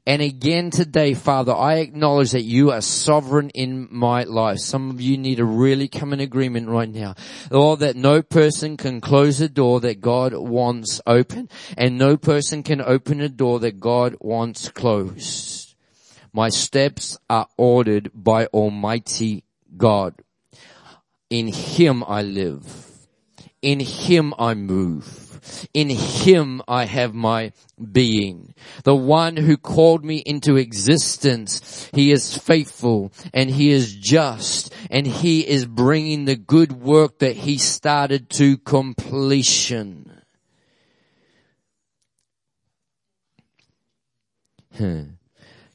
[0.07, 4.59] And again today, Father, I acknowledge that you are sovereign in my life.
[4.59, 7.13] Some of you need to really come in agreement right now.
[7.51, 12.63] Lord, that no person can close a door that God wants open and no person
[12.63, 15.60] can open a door that God wants closed.
[16.33, 19.43] My steps are ordered by Almighty
[19.75, 20.15] God.
[21.29, 22.87] In Him I live.
[23.61, 25.67] In Him I move.
[25.73, 27.51] In Him I have my
[27.91, 28.53] being.
[28.83, 35.05] The one who called me into existence, He is faithful and He is just and
[35.05, 40.21] He is bringing the good work that He started to completion.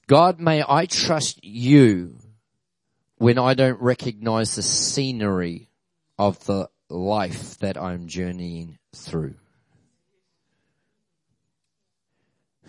[0.09, 2.19] God, may I trust you
[3.17, 5.69] when I don't recognize the scenery
[6.19, 9.35] of the life that I'm journeying through.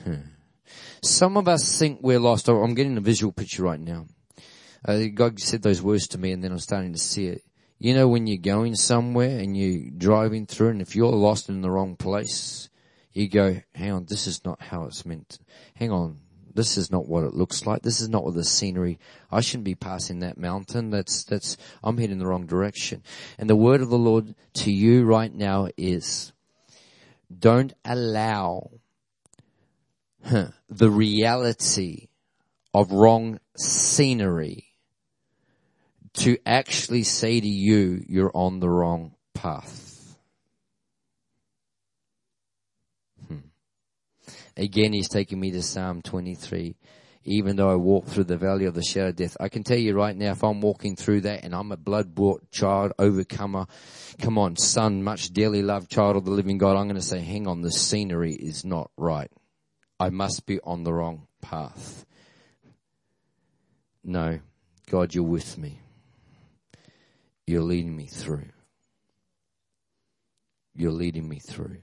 [0.03, 0.21] Hmm.
[1.03, 2.47] Some of us think we're lost.
[2.47, 4.07] I'm getting a visual picture right now.
[4.83, 7.43] Uh, God said those words to me and then I'm starting to see it.
[7.77, 11.61] You know when you're going somewhere and you're driving through and if you're lost in
[11.61, 12.69] the wrong place,
[13.11, 15.37] you go, hang on, this is not how it's meant.
[15.75, 16.17] Hang on,
[16.57, 17.83] this is not what it looks like.
[17.83, 18.97] This is not what the scenery.
[19.31, 20.89] I shouldn't be passing that mountain.
[20.89, 23.03] That's, that's, I'm heading the wrong direction.
[23.37, 26.33] And the word of the Lord to you right now is,
[27.37, 28.71] don't allow
[30.25, 32.07] huh, the reality
[32.73, 34.65] of wrong scenery
[36.13, 39.86] to actually say to you, you're on the wrong path.
[44.57, 46.75] Again, he's taking me to Psalm 23.
[47.25, 49.77] Even though I walk through the valley of the shadow of death, I can tell
[49.77, 53.67] you right now, if I'm walking through that and I'm a blood bought child, overcomer,
[54.19, 57.19] come on, son, much dearly loved child of the living God, I'm going to say,
[57.19, 59.29] hang on, the scenery is not right.
[59.99, 62.05] I must be on the wrong path.
[64.03, 64.39] No,
[64.89, 65.81] God, you're with me.
[67.45, 68.45] You're leading me through.
[70.75, 71.79] You're leading me through.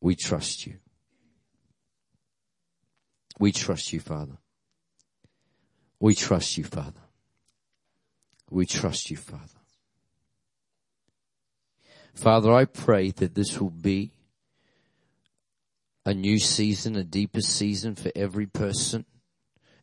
[0.00, 0.76] We trust you.
[3.38, 4.38] We trust you, Father.
[6.00, 7.00] We trust you, Father.
[8.50, 9.42] We trust you, Father.
[12.14, 14.12] Father, I pray that this will be
[16.04, 19.04] a new season, a deeper season for every person.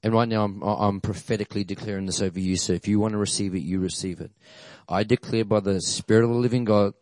[0.01, 2.57] And right now I'm, I'm prophetically declaring this over you.
[2.57, 4.31] So if you want to receive it, you receive it.
[4.89, 6.93] I declare by the Spirit of the living God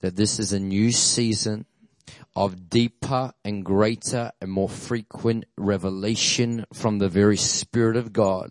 [0.00, 1.66] that this is a new season
[2.34, 8.50] of deeper and greater and more frequent revelation from the very Spirit of God.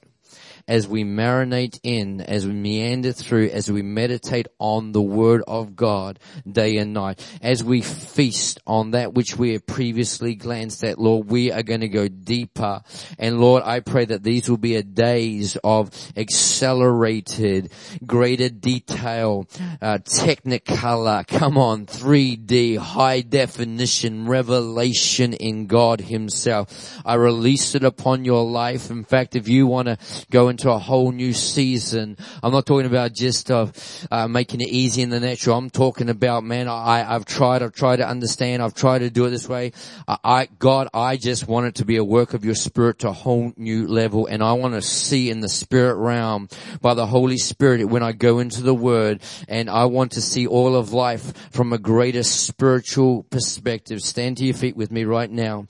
[0.68, 5.76] As we marinate in, as we meander through, as we meditate on the word of
[5.76, 6.20] God
[6.50, 11.30] day and night, as we feast on that which we have previously glanced at, Lord,
[11.30, 12.82] we are going to go deeper.
[13.20, 17.72] And Lord, I pray that these will be a days of accelerated,
[18.06, 19.48] greater detail,
[19.82, 27.00] uh, technicolor, come on, 3D, high definition, revelation in God himself.
[27.06, 28.90] I release it upon your life.
[28.90, 29.98] In fact, if you want to
[30.32, 33.74] go into a whole new season, I'm not talking about just of
[34.10, 35.58] uh, making it easy in the natural.
[35.58, 39.26] I'm talking about, man, I, I've tried, I've tried to understand, I've tried to do
[39.26, 39.74] it this way.
[40.08, 43.12] I, God, I just want it to be a work of your spirit to a
[43.12, 46.48] whole new level and I want to see in the spirit realm
[46.82, 50.48] by the Holy Spirit when I go into the word and I want to see
[50.48, 54.00] all of life from a greater spiritual perspective.
[54.00, 55.68] Stand to your feet with me right now.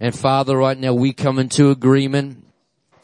[0.00, 2.43] And Father, right now we come into agreement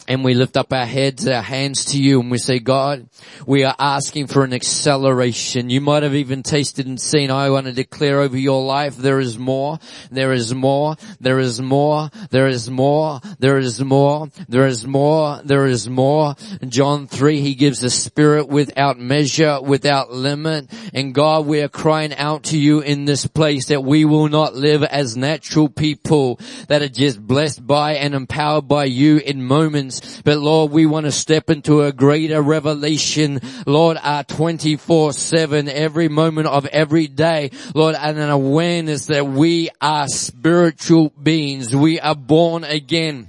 [0.09, 3.09] and we lift up our heads, our hands to you and we say, God,
[3.47, 5.71] we are asking for an acceleration.
[5.71, 9.21] You might have even tasted and seen, I want to declare over your life, there
[9.21, 9.79] is more,
[10.11, 15.41] there is more, there is more, there is more, there is more, there is more,
[15.45, 16.35] there is more.
[16.67, 20.71] John 3, he gives a spirit without measure, without limit.
[20.95, 24.55] And God, we are crying out to you in this place that we will not
[24.55, 29.90] live as natural people that are just blessed by and empowered by you in moments
[30.25, 36.47] but Lord, we want to step into a greater revelation, Lord, our 24-7, every moment
[36.47, 41.75] of every day, Lord, and an awareness that we are spiritual beings.
[41.75, 43.29] We are born again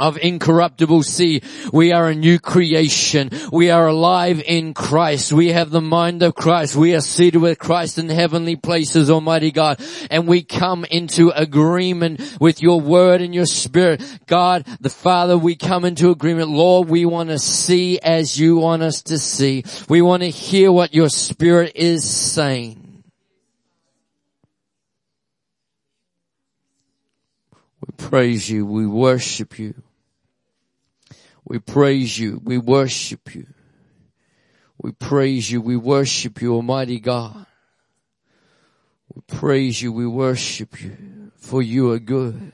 [0.00, 1.44] of incorruptible seed.
[1.72, 3.30] We are a new creation.
[3.52, 5.32] We are alive in Christ.
[5.32, 6.74] We have the mind of Christ.
[6.74, 9.80] We are seated with Christ in heavenly places, Almighty God.
[10.10, 14.02] And we come into agreement with your word and your spirit.
[14.26, 16.48] God, the Father, we come into agreement.
[16.48, 19.64] Lord, we want to see as you want us to see.
[19.88, 23.02] We want to hear what your spirit is saying.
[27.86, 28.64] We praise you.
[28.64, 29.74] We worship you.
[31.50, 32.40] We praise you.
[32.44, 33.48] We worship you.
[34.80, 35.60] We praise you.
[35.60, 37.44] We worship you, Almighty God.
[39.12, 39.92] We praise you.
[39.92, 41.32] We worship you.
[41.34, 42.52] For you are good.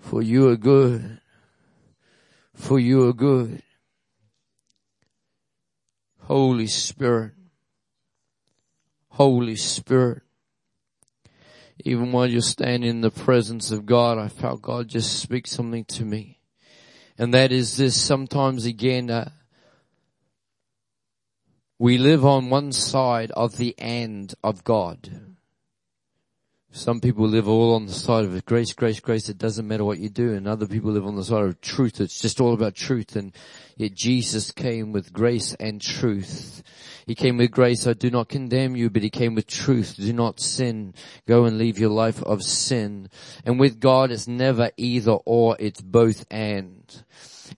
[0.00, 1.20] For you are good.
[2.54, 3.62] For you are good.
[6.20, 7.32] Holy Spirit.
[9.08, 10.22] Holy Spirit.
[11.84, 15.84] Even while you're standing in the presence of God, I felt God just speak something
[15.84, 16.40] to me.
[17.18, 19.30] And that is this sometimes again, uh,
[21.78, 25.24] we live on one side of the end of God.
[26.76, 29.28] Some people live all on the side of grace, grace, grace.
[29.28, 30.32] It doesn't matter what you do.
[30.32, 32.00] And other people live on the side of truth.
[32.00, 33.14] It's just all about truth.
[33.14, 33.32] And
[33.76, 36.64] yet Jesus came with grace and truth.
[37.06, 37.86] He came with grace.
[37.86, 39.94] I do not condemn you, but he came with truth.
[39.96, 40.94] Do not sin.
[41.28, 43.08] Go and leave your life of sin.
[43.44, 45.56] And with God, it's never either or.
[45.60, 46.73] It's both and.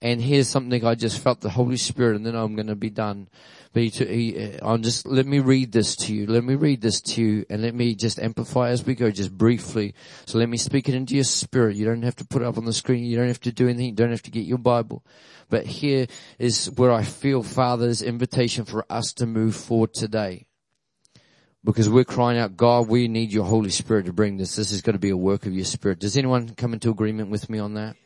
[0.03, 2.91] And here's something I just felt the Holy Spirit and then I'm going to be
[2.91, 3.29] done.
[3.73, 6.27] But he, he, uh, I'm just, let me read this to you.
[6.27, 9.37] Let me read this to you and let me just amplify as we go, just
[9.37, 9.95] briefly.
[10.27, 11.77] So let me speak it into your spirit.
[11.77, 13.05] You don't have to put it up on the screen.
[13.05, 13.87] You don't have to do anything.
[13.87, 15.05] You don't have to get your Bible.
[15.49, 16.07] But here
[16.39, 20.47] is where I feel Father's invitation for us to move forward today.
[21.65, 24.55] Because we're crying out, God, we need your Holy Spirit to bring this.
[24.55, 25.99] This is going to be a work of your Spirit.
[25.99, 27.97] Does anyone come into agreement with me on that?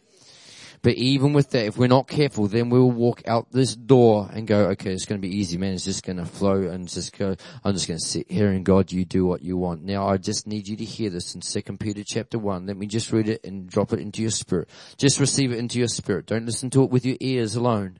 [0.82, 4.46] But even with that, if we're not careful, then we'll walk out this door and
[4.46, 5.74] go, okay, it's going to be easy, man.
[5.74, 8.64] It's just going to flow and just go, I'm just going to sit here and
[8.64, 9.84] God, you do what you want.
[9.84, 12.66] Now I just need you to hear this in second Peter chapter one.
[12.66, 14.70] Let me just read it and drop it into your spirit.
[14.96, 16.24] Just receive it into your spirit.
[16.26, 17.98] Don't listen to it with your ears alone.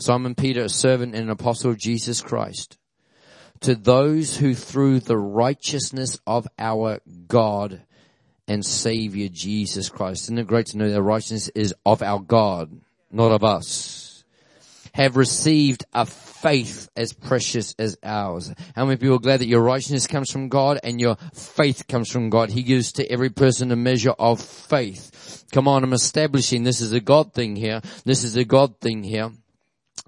[0.00, 2.76] Simon Peter, a servant and an apostle of Jesus Christ
[3.60, 7.82] to those who through the righteousness of our God
[8.48, 10.24] and Savior Jesus Christ.
[10.24, 12.80] Isn't it great to know that righteousness is of our God,
[13.12, 14.24] not of us?
[14.94, 18.52] Have received a faith as precious as ours.
[18.74, 22.10] How many people are glad that your righteousness comes from God and your faith comes
[22.10, 22.50] from God?
[22.50, 25.44] He gives to every person a measure of faith.
[25.52, 27.80] Come on, I'm establishing this is a God thing here.
[28.04, 29.30] This is a God thing here.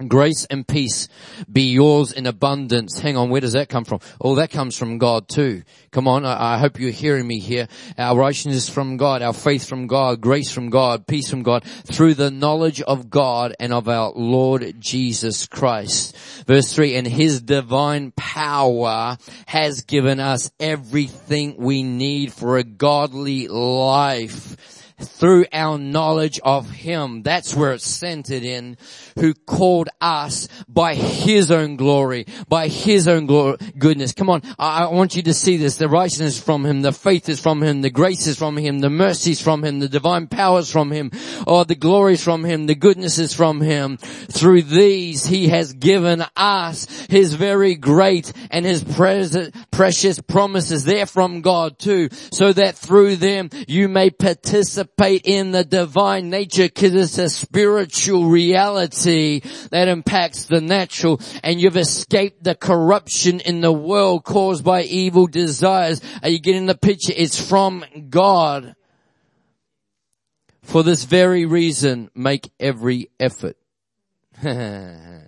[0.08, 1.08] Grace and peace
[1.50, 2.98] be yours in abundance.
[2.98, 4.00] Hang on, where does that come from?
[4.20, 5.62] Oh, that comes from God too.
[5.90, 7.68] Come on, I, I, hope you're hearing me here.
[7.98, 12.14] Our righteousness from God, our faith from God, grace from God, peace from God, through
[12.14, 16.16] the knowledge of God and of our Lord Jesus Christ.
[16.46, 23.48] Verse three, and His divine power has given us everything we need for a godly
[23.48, 27.22] life through our knowledge of Him.
[27.22, 28.76] That's where it's centered in,
[29.18, 34.12] who called us by His own glory, by His own glory, goodness.
[34.12, 35.76] Come on, I, I want you to see this.
[35.76, 38.90] The righteousness from Him, the faith is from Him, the grace is from Him, the
[38.90, 41.10] mercies from Him, the divine powers from Him,
[41.46, 43.96] or the glories from Him, the goodness is from Him.
[43.96, 50.84] Through these He has given us His very great and His precious promises.
[50.84, 54.89] They're from God too, so that through them you may participate
[55.24, 59.40] in the divine nature because it's a spiritual reality
[59.70, 65.26] that impacts the natural and you've escaped the corruption in the world caused by evil
[65.26, 66.00] desires.
[66.22, 67.12] Are you getting the picture?
[67.16, 68.74] It's from God.
[70.62, 73.56] For this very reason, make every effort.
[74.42, 75.26] to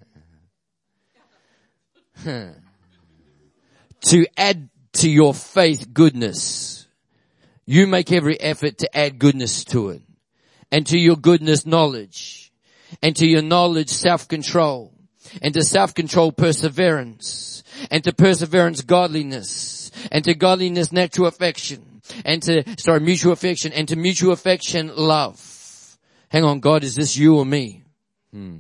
[4.37, 6.82] add to your faith goodness.
[7.73, 10.03] You make every effort to add goodness to it.
[10.71, 12.53] And to your goodness knowledge.
[13.03, 14.93] And to your knowledge self-control.
[15.41, 17.63] And to self-control perseverance.
[17.91, 19.91] And to perseverance godliness.
[20.11, 22.03] And to godliness natural affection.
[22.27, 23.73] And to, sorry, mutual affection.
[23.73, 25.41] And to mutual affection love.
[26.29, 27.85] Hang on, God, is this you or me?
[28.35, 28.59] Hmm.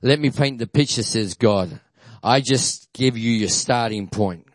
[0.00, 1.78] Let me paint the picture, says God.
[2.22, 4.46] I just give you your starting point.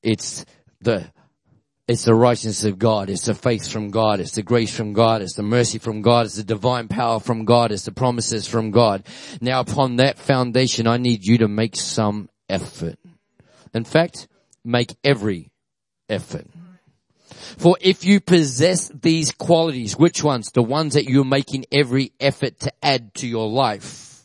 [0.00, 0.46] It's
[0.80, 1.10] the,
[1.88, 3.08] it's the righteousness of God.
[3.10, 4.18] It's the faith from God.
[4.18, 5.22] It's the grace from God.
[5.22, 6.26] It's the mercy from God.
[6.26, 7.70] It's the divine power from God.
[7.70, 9.06] It's the promises from God.
[9.40, 12.98] Now upon that foundation, I need you to make some effort.
[13.72, 14.26] In fact,
[14.64, 15.52] make every
[16.08, 16.46] effort.
[17.56, 20.50] For if you possess these qualities, which ones?
[20.50, 24.24] The ones that you're making every effort to add to your life.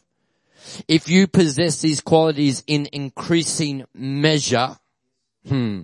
[0.87, 4.77] If you possess these qualities in increasing measure,
[5.47, 5.81] Hmm.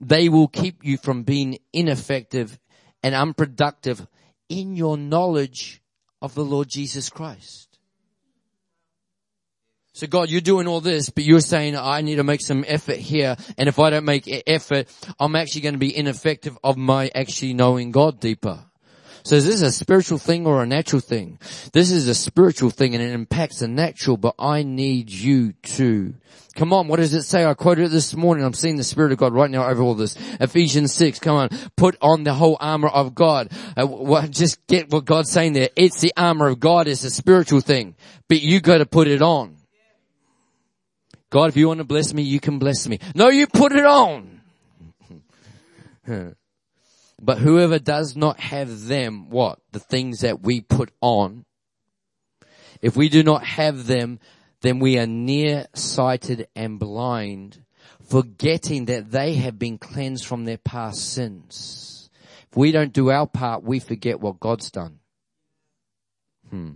[0.00, 2.58] They will keep you from being ineffective
[3.02, 4.06] and unproductive
[4.48, 5.82] in your knowledge
[6.22, 7.70] of the Lord Jesus Christ.
[9.92, 12.96] So God, you're doing all this, but you're saying I need to make some effort
[12.96, 13.36] here.
[13.58, 14.88] And if I don't make effort,
[15.18, 18.69] I'm actually going to be ineffective of my actually knowing God deeper.
[19.22, 21.38] So is this a spiritual thing or a natural thing?
[21.72, 26.14] This is a spiritual thing and it impacts the natural, but I need you to.
[26.56, 27.44] Come on, what does it say?
[27.44, 28.44] I quoted it this morning.
[28.44, 30.16] I'm seeing the Spirit of God right now over all this.
[30.40, 31.48] Ephesians 6, come on.
[31.76, 33.52] Put on the whole armor of God.
[33.76, 35.70] Uh, what, just get what God's saying there.
[35.76, 36.88] It's the armor of God.
[36.88, 37.94] It's a spiritual thing,
[38.28, 39.56] but you got to put it on.
[41.30, 42.98] God, if you want to bless me, you can bless me.
[43.14, 44.40] No, you put it on.
[47.20, 49.58] But whoever does not have them, what?
[49.72, 51.44] The things that we put on.
[52.80, 54.20] If we do not have them,
[54.62, 57.62] then we are nearsighted and blind,
[58.08, 62.10] forgetting that they have been cleansed from their past sins.
[62.50, 65.00] If we don't do our part, we forget what God's done.
[66.48, 66.70] Hmm.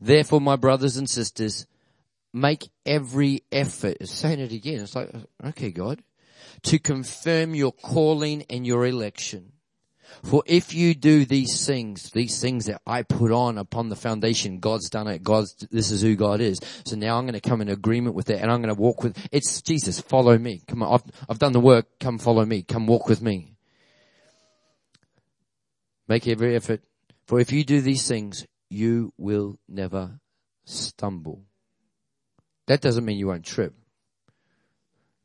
[0.00, 1.66] Therefore, my brothers and sisters,
[2.32, 4.06] make every effort.
[4.08, 4.80] Saying it again.
[4.80, 5.10] It's like,
[5.44, 6.02] okay, God,
[6.64, 9.49] to confirm your calling and your election.
[10.24, 14.58] For if you do these things, these things that I put on upon the foundation,
[14.58, 15.22] God's done it.
[15.22, 16.58] God's, this is who God is.
[16.84, 19.02] So now I'm going to come in agreement with it and I'm going to walk
[19.02, 20.62] with, it's Jesus, follow me.
[20.66, 21.86] Come on, I've, I've done the work.
[21.98, 22.62] Come follow me.
[22.62, 23.54] Come walk with me.
[26.08, 26.82] Make every effort.
[27.26, 30.20] For if you do these things, you will never
[30.64, 31.44] stumble.
[32.66, 33.74] That doesn't mean you won't trip.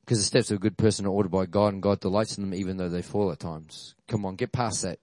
[0.05, 2.43] Because the steps of a good person are ordered by God and God delights in
[2.43, 3.95] them even though they fall at times.
[4.07, 4.99] Come on, get past that.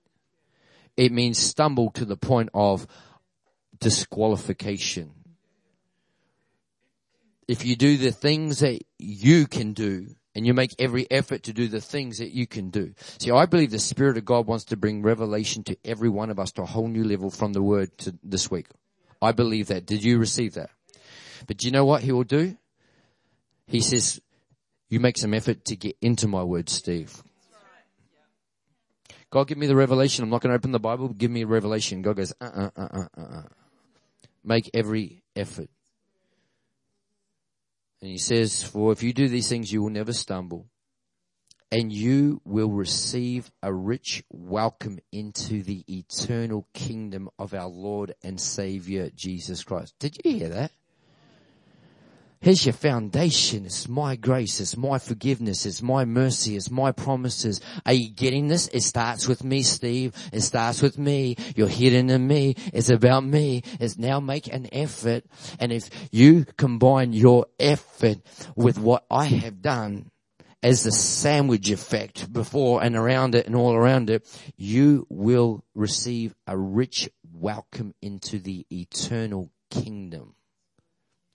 [0.96, 2.86] It means stumble to the point of
[3.80, 5.12] disqualification.
[7.48, 11.52] If you do the things that you can do and you make every effort to
[11.52, 12.94] do the things that you can do.
[13.18, 16.38] See, I believe the Spirit of God wants to bring revelation to every one of
[16.38, 18.68] us to a whole new level from the Word to this week.
[19.20, 19.84] I believe that.
[19.84, 20.70] Did you receive that?
[21.46, 22.56] But do you know what He will do?
[23.66, 24.20] He says,
[24.92, 27.22] you make some effort to get into my word, Steve.
[29.30, 30.22] God, give me the revelation.
[30.22, 31.08] I'm not going to open the Bible.
[31.08, 32.02] Give me a revelation.
[32.02, 33.42] God goes, uh, uh, uh, uh, uh, uh.
[34.44, 35.70] Make every effort.
[38.02, 40.66] And he says, for if you do these things, you will never stumble
[41.70, 48.38] and you will receive a rich welcome into the eternal kingdom of our Lord and
[48.38, 49.94] Savior, Jesus Christ.
[49.98, 50.72] Did you hear that?
[52.42, 53.66] Here's your foundation.
[53.66, 54.58] It's my grace.
[54.58, 55.64] It's my forgiveness.
[55.64, 56.56] It's my mercy.
[56.56, 57.60] It's my promises.
[57.86, 58.66] Are you getting this?
[58.72, 60.12] It starts with me, Steve.
[60.32, 61.36] It starts with me.
[61.54, 62.56] You're hidden in me.
[62.72, 63.62] It's about me.
[63.78, 65.22] It's now make an effort.
[65.60, 68.18] And if you combine your effort
[68.56, 70.10] with what I have done,
[70.64, 76.34] as the sandwich effect before and around it and all around it, you will receive
[76.48, 80.34] a rich welcome into the eternal kingdom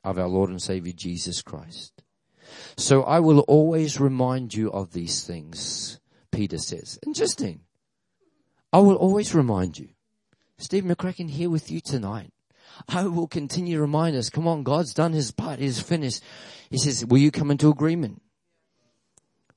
[0.04, 2.04] of our Lord and Savior Jesus Christ.
[2.78, 6.00] So I will always remind you of these things,
[6.32, 7.00] Peter says.
[7.06, 7.62] Interesting.
[8.72, 9.90] I will always remind you.
[10.58, 12.32] Steve McCracken here with you tonight.
[12.88, 16.22] I will continue to remind us, come on, God's done his part, he's finished.
[16.70, 18.22] He says, will you come into agreement?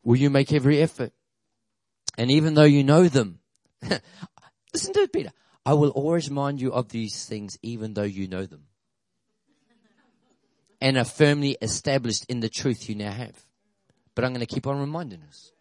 [0.03, 1.12] Will you make every effort?
[2.17, 3.41] And even though you know them,
[4.73, 5.33] listen to it, Peter.
[5.67, 8.65] I will always remind you of these things even though you know them.
[10.81, 13.44] And are firmly established in the truth you now have.
[14.15, 15.52] But I'm going to keep on reminding us.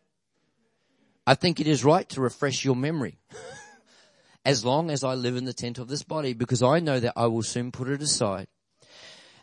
[1.28, 3.20] I think it is right to refresh your memory.
[4.46, 7.14] as long as I live in the tent of this body, because I know that
[7.16, 8.48] I will soon put it aside,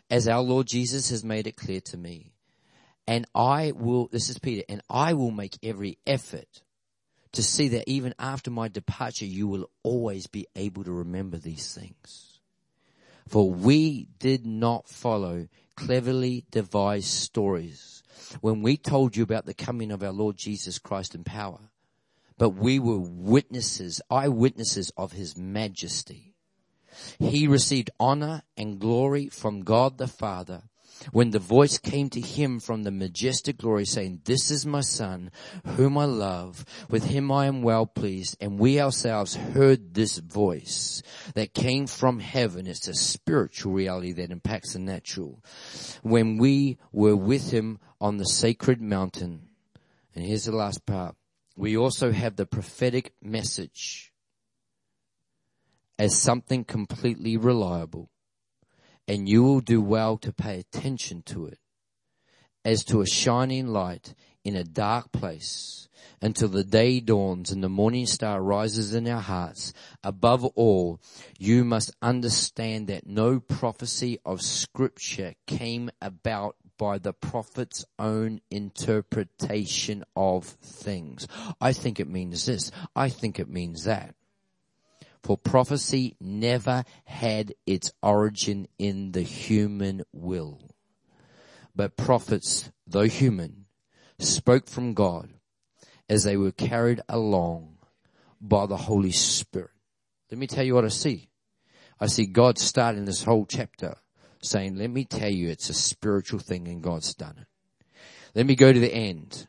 [0.09, 2.31] as our Lord Jesus has made it clear to me.
[3.07, 6.61] And I will, this is Peter, and I will make every effort
[7.33, 11.73] to see that even after my departure, you will always be able to remember these
[11.73, 12.39] things.
[13.27, 15.47] For we did not follow
[15.77, 18.03] cleverly devised stories
[18.41, 21.69] when we told you about the coming of our Lord Jesus Christ in power
[22.37, 26.35] but we were witnesses, eyewitnesses of his majesty.
[27.19, 30.63] He received honor and glory from God the Father
[31.11, 35.31] when the voice came to him from the majestic glory saying, this is my son
[35.65, 36.65] whom I love.
[36.89, 38.37] With him I am well pleased.
[38.39, 41.01] And we ourselves heard this voice
[41.35, 42.67] that came from heaven.
[42.67, 45.43] It's a spiritual reality that impacts the natural.
[46.01, 49.49] When we were with him on the sacred mountain.
[50.15, 51.15] And here's the last part
[51.55, 54.13] we also have the prophetic message
[55.97, 58.09] as something completely reliable.
[59.07, 61.59] And you will do well to pay attention to it
[62.65, 64.13] as to a shining light
[64.43, 65.87] in a dark place
[66.21, 69.73] until the day dawns and the morning star rises in our hearts.
[70.03, 70.99] Above all,
[71.37, 80.03] you must understand that no prophecy of scripture came about by the prophet's own interpretation
[80.15, 81.27] of things.
[81.59, 82.71] I think it means this.
[82.95, 84.15] I think it means that.
[85.23, 90.59] For prophecy never had its origin in the human will.
[91.75, 93.65] But prophets, though human,
[94.19, 95.29] spoke from God
[96.09, 97.77] as they were carried along
[98.41, 99.71] by the Holy Spirit.
[100.31, 101.29] Let me tell you what I see.
[101.99, 103.95] I see God starting this whole chapter
[104.41, 107.47] saying, let me tell you, it's a spiritual thing and God's done it.
[108.35, 109.47] Let me go to the end.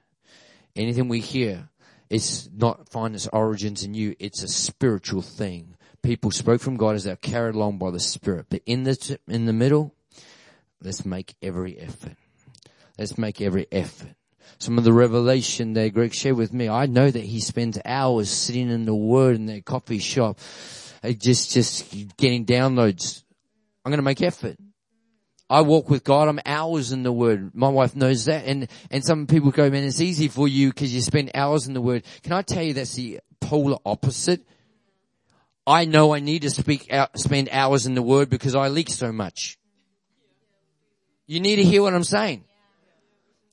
[0.75, 1.69] Anything we hear,
[2.11, 4.15] it's not find its origins in you.
[4.19, 5.77] It's a spiritual thing.
[6.03, 8.47] People spoke from God as they're carried along by the Spirit.
[8.49, 9.95] But in the, in the middle,
[10.83, 12.17] let's make every effort.
[12.99, 14.15] Let's make every effort.
[14.59, 18.31] Some of the revelation that Greg shared with me, I know that he spends hours
[18.31, 20.39] sitting in the Word in that coffee shop,
[21.05, 23.23] uh, just, just getting downloads.
[23.85, 24.57] I'm going to make effort.
[25.51, 26.29] I walk with God.
[26.29, 27.55] I'm hours in the Word.
[27.55, 28.45] My wife knows that.
[28.45, 31.75] And, and some people go, man, it's easy for you because you spend hours in
[31.75, 32.05] the Word.
[32.23, 34.47] Can I tell you that's the polar opposite?
[35.67, 38.91] I know I need to speak out, spend hours in the Word because I leak
[38.91, 39.59] so much.
[41.27, 42.45] You need to hear what I'm saying.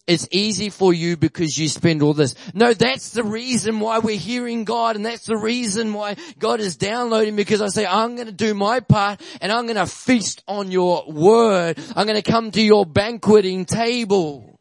[0.08, 2.36] It's easy for you because you spend all this.
[2.54, 6.78] No, that's the reason why we're hearing God and that's the reason why God is
[6.78, 10.44] downloading because I say, I'm going to do my part and I'm going to feast
[10.48, 11.80] on your word.
[11.96, 14.55] I'm going to come to your banqueting table.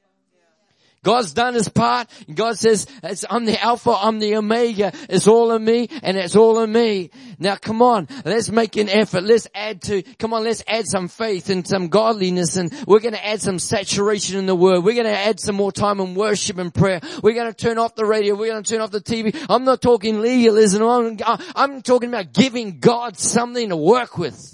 [1.04, 2.08] God's done his part.
[2.32, 2.86] God says,
[3.30, 4.92] I'm the Alpha, I'm the Omega.
[5.08, 7.10] It's all in me and it's all in me.
[7.38, 9.22] Now come on, let's make an effort.
[9.22, 13.14] Let's add to, come on, let's add some faith and some godliness and we're going
[13.14, 14.82] to add some saturation in the word.
[14.82, 17.00] We're going to add some more time in worship and prayer.
[17.22, 18.34] We're going to turn off the radio.
[18.34, 19.46] We're going to turn off the TV.
[19.48, 20.82] I'm not talking legalism.
[20.82, 21.18] I'm,
[21.54, 24.53] I'm talking about giving God something to work with.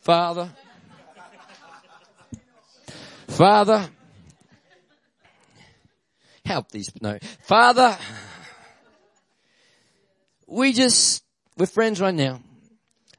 [0.00, 0.50] Father,
[3.28, 3.88] Father,
[6.44, 7.96] help these, no, Father,
[10.46, 11.22] we just,
[11.56, 12.40] we're friends right now.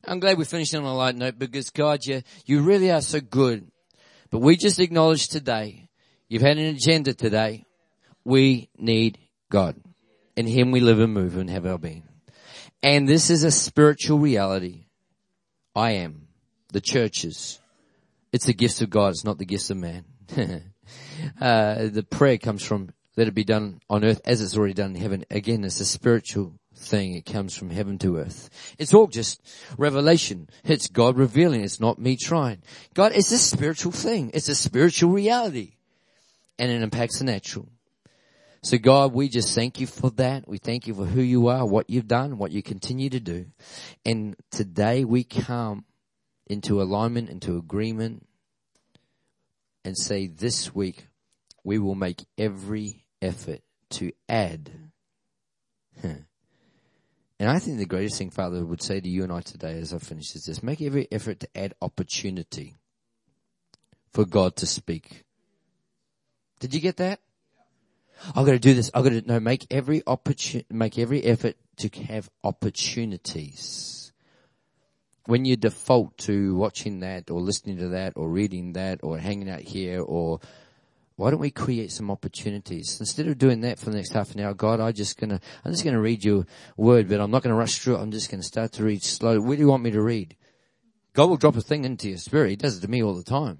[0.03, 3.19] I'm glad we're finishing on a light note because God, you, you really are so
[3.19, 3.71] good.
[4.31, 5.87] But we just acknowledge today,
[6.27, 7.65] you've had an agenda today.
[8.25, 9.19] We need
[9.51, 9.75] God.
[10.35, 12.03] In Him we live and move and have our being.
[12.81, 14.85] And this is a spiritual reality.
[15.75, 16.20] I am
[16.71, 17.59] the churches.
[18.31, 19.09] It's the gifts of God.
[19.09, 20.05] It's not the gifts of man.
[21.41, 24.95] uh, the prayer comes from let it be done on earth as it's already done
[24.95, 25.25] in heaven.
[25.29, 27.13] Again, it's a spiritual thing.
[27.13, 28.49] It comes from heaven to earth.
[28.79, 29.41] It's all just
[29.77, 30.49] revelation.
[30.63, 31.61] It's God revealing.
[31.61, 32.61] It's not me trying.
[32.93, 34.31] God, it's a spiritual thing.
[34.33, 35.73] It's a spiritual reality.
[36.57, 37.67] And it impacts the natural.
[38.63, 40.47] So God, we just thank you for that.
[40.47, 43.47] We thank you for who you are, what you've done, what you continue to do.
[44.05, 45.83] And today we come
[46.47, 48.27] into alignment, into agreement
[49.83, 51.07] and say this week
[51.63, 53.61] we will make every effort
[53.91, 54.71] to add.
[57.41, 59.95] And I think the greatest thing Father would say to you and I today as
[59.95, 60.61] I finish is this.
[60.61, 62.75] Make every effort to add opportunity
[64.11, 65.23] for God to speak.
[66.59, 67.19] Did you get that?
[68.35, 68.91] I've got to do this.
[68.93, 74.00] I've got to, no, make every opportunity, make every effort to have opportunities.
[75.31, 79.49] When you default to watching that or listening to that or reading that or hanging
[79.49, 80.41] out here or
[81.15, 84.41] why don't we create some opportunities instead of doing that for the next half an
[84.41, 84.53] hour?
[84.53, 86.45] God, I just gonna, I'm just gonna read your
[86.75, 88.01] word, but I'm not gonna rush through it.
[88.01, 89.39] I'm just gonna start to read slowly.
[89.39, 90.35] Where do you want me to read?
[91.13, 92.49] God will drop a thing into your spirit.
[92.49, 93.59] He does it to me all the time.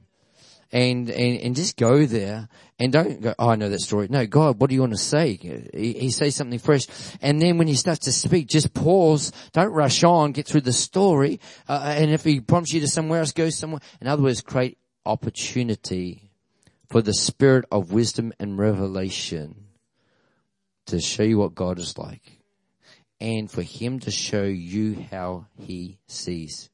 [0.74, 2.48] And, and, and just go there
[2.80, 4.08] and don't go, oh, I know that story.
[4.10, 5.34] No, God, what do you want to say?
[5.74, 6.88] He, he says something fresh.
[7.22, 9.34] And then when he starts to speak, just pause.
[9.52, 10.32] Don't rush on.
[10.32, 11.42] Get through the story.
[11.68, 13.82] Uh, and if he prompts you to somewhere else, go somewhere.
[14.00, 16.32] In other words, create opportunity
[16.90, 19.68] for the spirit of wisdom and revelation
[20.88, 22.40] to show you what God is like
[23.22, 26.71] and for him to show you how he sees.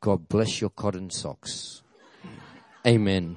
[0.00, 1.82] God bless your cotton socks.
[2.86, 3.36] Amen.